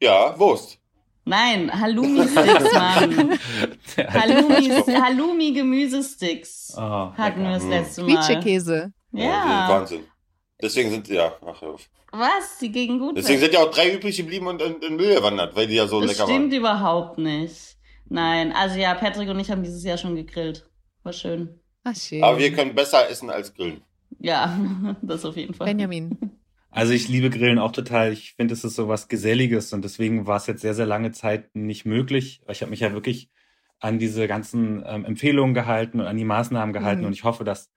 [0.03, 0.81] Ja, Wurst.
[1.25, 3.39] Nein, Halloumi-Sticks, Mann.
[4.09, 8.16] Halloumi, Halloumi-Gemüsesticks oh, hatten wir das letzte Mal.
[8.16, 8.93] Quietschekäse.
[9.12, 9.25] Ja.
[9.25, 9.69] ja.
[9.69, 10.05] Wahnsinn.
[10.61, 11.62] Deswegen sind, ja, ach,
[12.12, 12.59] Was?
[12.61, 15.54] Die gegen gut Deswegen sind ja auch drei übrig geblieben und in, in Müll gewandert,
[15.54, 16.28] weil die ja so das lecker waren.
[16.28, 17.76] Das stimmt überhaupt nicht.
[18.09, 20.68] Nein, also ja, Patrick und ich haben dieses Jahr schon gegrillt.
[21.02, 21.61] War schön.
[21.84, 22.22] Ach, schön.
[22.22, 23.82] Aber wir können besser essen als grillen.
[24.18, 24.59] Ja,
[25.02, 25.66] das auf jeden Fall.
[25.66, 26.18] Benjamin.
[26.70, 28.12] Also ich liebe Grillen auch total.
[28.12, 31.12] Ich finde, es ist so was Geselliges und deswegen war es jetzt sehr, sehr lange
[31.12, 32.42] Zeit nicht möglich.
[32.46, 33.30] Ich habe mich ja wirklich
[33.80, 37.06] an diese ganzen ähm, Empfehlungen gehalten und an die Maßnahmen gehalten mhm.
[37.06, 37.70] und ich hoffe, dass,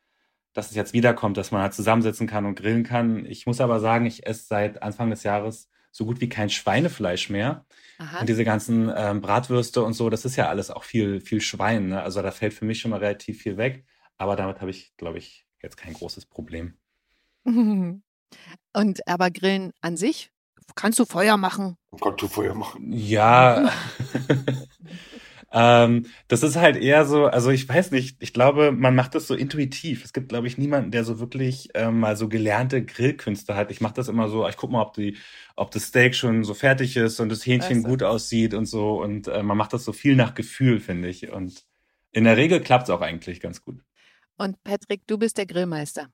[0.54, 3.26] dass es jetzt wiederkommt, dass man halt zusammensitzen kann und grillen kann.
[3.26, 7.30] Ich muss aber sagen, ich esse seit Anfang des Jahres so gut wie kein Schweinefleisch
[7.30, 7.66] mehr.
[7.98, 8.22] Aha.
[8.22, 11.90] Und diese ganzen ähm, Bratwürste und so, das ist ja alles auch viel, viel Schwein.
[11.90, 12.02] Ne?
[12.02, 13.86] Also da fällt für mich schon mal relativ viel weg.
[14.18, 16.78] Aber damit habe ich, glaube ich, jetzt kein großes Problem.
[17.46, 20.32] Und aber Grillen an sich,
[20.76, 21.76] kannst du Feuer machen?
[22.02, 22.94] Kannst du Feuer machen?
[22.94, 23.72] Ja.
[25.54, 29.28] ähm, das ist halt eher so, also ich weiß nicht, ich glaube, man macht das
[29.28, 30.06] so intuitiv.
[30.06, 33.70] Es gibt, glaube ich, niemanden, der so wirklich ähm, mal so gelernte Grillkünste hat.
[33.70, 35.18] Ich mache das immer so, ich gucke mal, ob die,
[35.58, 37.88] ob das Steak schon so fertig ist und das Hähnchen also.
[37.88, 39.02] gut aussieht und so.
[39.02, 41.32] Und äh, man macht das so viel nach Gefühl, finde ich.
[41.32, 41.66] Und
[42.12, 43.84] in der Regel klappt es auch eigentlich ganz gut.
[44.38, 46.08] Und Patrick, du bist der Grillmeister.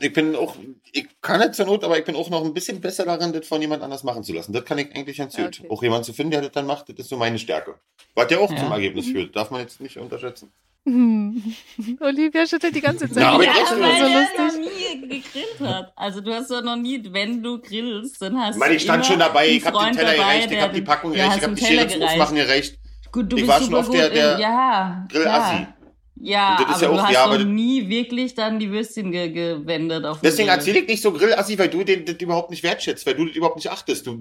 [0.00, 0.54] Ich bin auch,
[0.92, 3.48] ich kann nicht zur Not, aber ich bin auch noch ein bisschen besser darin, das
[3.48, 4.52] von jemand anders machen zu lassen.
[4.52, 5.60] Das kann ich eigentlich ganz gut.
[5.60, 5.68] Okay.
[5.68, 7.74] Auch jemand zu finden, der das dann macht, das ist so meine Stärke.
[8.14, 8.56] Was ja auch ja.
[8.58, 10.52] zum Ergebnis führt, darf man jetzt nicht unterschätzen.
[10.86, 13.24] Olivia schüttelt die ganze Zeit.
[13.24, 14.38] Ja, aber ich ja, weil so lustig.
[14.38, 15.92] noch nie gegrillt hat.
[15.96, 19.18] Also du hast doch noch nie, wenn du grillst, dann hast Mann, ich stand schon
[19.18, 21.88] dabei, ich habe den Teller gerecht, ich habe die Packung gerecht, ich habe die Schere
[21.88, 22.78] zum Aufmachen gerecht.
[23.10, 25.54] Gut, du ich bist war schon auf der, der ja, Grillassi.
[25.54, 25.75] Ja.
[26.18, 30.04] Ja, aber ja auch, du hast ja, doch nie wirklich dann die Würstchen ge gewendet
[30.06, 33.14] auf Deswegen erzähle ich nicht so Grillassi, weil du den, den überhaupt nicht wertschätzt, weil
[33.14, 34.06] du das überhaupt nicht achtest.
[34.06, 34.18] Du,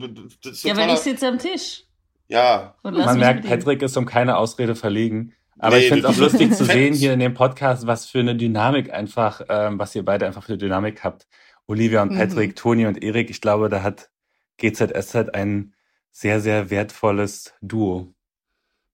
[0.64, 1.84] ja, weil ich sitze am Tisch.
[2.28, 2.76] Ja.
[2.84, 5.34] Man merkt, Patrick ist um keine Ausrede verlegen.
[5.58, 8.20] Aber nee, ich finde es auch lustig zu sehen hier in dem Podcast, was für
[8.20, 11.28] eine Dynamik einfach, ähm, was ihr beide einfach für eine Dynamik habt.
[11.66, 12.18] Olivia und mhm.
[12.18, 12.56] Patrick, mhm.
[12.56, 13.30] Toni und Erik.
[13.30, 14.10] Ich glaube, da hat
[14.58, 15.74] GZSZ ein
[16.12, 18.14] sehr, sehr wertvolles Duo.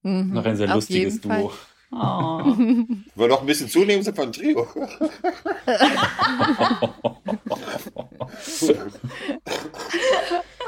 [0.04, 0.34] Mhm.
[0.34, 1.50] Noch ein sehr lustiges Duo.
[1.50, 1.58] Fall.
[1.94, 1.98] Oh.
[3.16, 4.62] Wir noch ein bisschen zunehmen, sind wir ein Trio.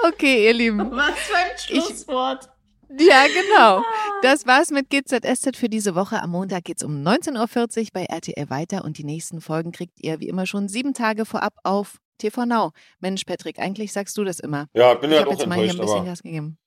[0.04, 0.92] okay, ihr Lieben.
[0.92, 2.50] Was für ein Schlusswort.
[2.98, 3.84] Ich, ja, genau.
[4.22, 6.22] Das war's mit GZSZ für diese Woche.
[6.22, 10.20] Am Montag geht's um 19.40 Uhr bei RTL weiter und die nächsten Folgen kriegt ihr
[10.20, 12.72] wie immer schon sieben Tage vorab auf TV Now.
[13.00, 14.68] Mensch, Patrick, eigentlich sagst du das immer.
[14.74, 16.58] Ja, bin ich ja auch jetzt mal hier ein bisschen Gas gegeben.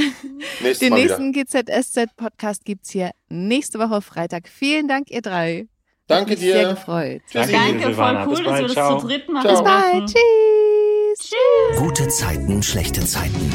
[0.80, 4.48] Den nächsten GZSZ-Podcast gibt es hier nächste Woche Freitag.
[4.48, 5.68] Vielen Dank, ihr drei.
[6.06, 6.52] Danke dir.
[6.54, 7.22] Sehr gefreut.
[7.32, 9.48] Danke, Danke voll cool, dass wir das zu dritt machen.
[9.48, 10.06] Bis bald.
[10.06, 11.18] Tschüss.
[11.20, 11.78] Tschüss.
[11.78, 13.52] Gute Zeiten, schlechte Zeiten.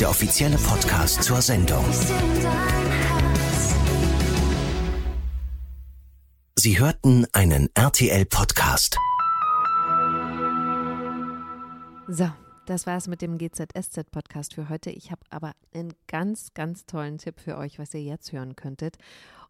[0.00, 1.84] Der offizielle Podcast zur Sendung.
[6.56, 8.96] Sie hörten einen RTL-Podcast.
[12.08, 12.41] So.
[12.66, 14.90] Das war es mit dem GZSZ-Podcast für heute.
[14.90, 18.98] Ich habe aber einen ganz, ganz tollen Tipp für euch, was ihr jetzt hören könntet.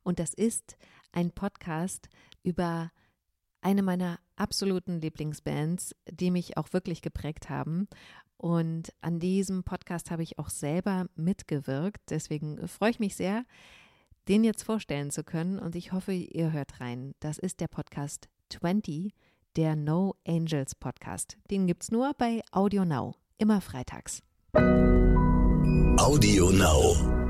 [0.02, 0.78] Und das ist
[1.12, 2.08] ein Podcast
[2.42, 2.90] über
[3.60, 7.86] eine meiner absoluten Lieblingsbands, die mich auch wirklich geprägt haben.
[8.38, 12.00] Und an diesem Podcast habe ich auch selber mitgewirkt.
[12.08, 13.44] Deswegen freue ich mich sehr,
[14.26, 15.58] den jetzt vorstellen zu können.
[15.58, 17.14] Und ich hoffe, ihr hört rein.
[17.20, 19.12] Das ist der Podcast 20
[19.56, 21.36] der No Angels Podcast.
[21.50, 24.22] Den gibt's nur bei Audio Now, immer freitags.
[25.98, 27.21] Audio Now.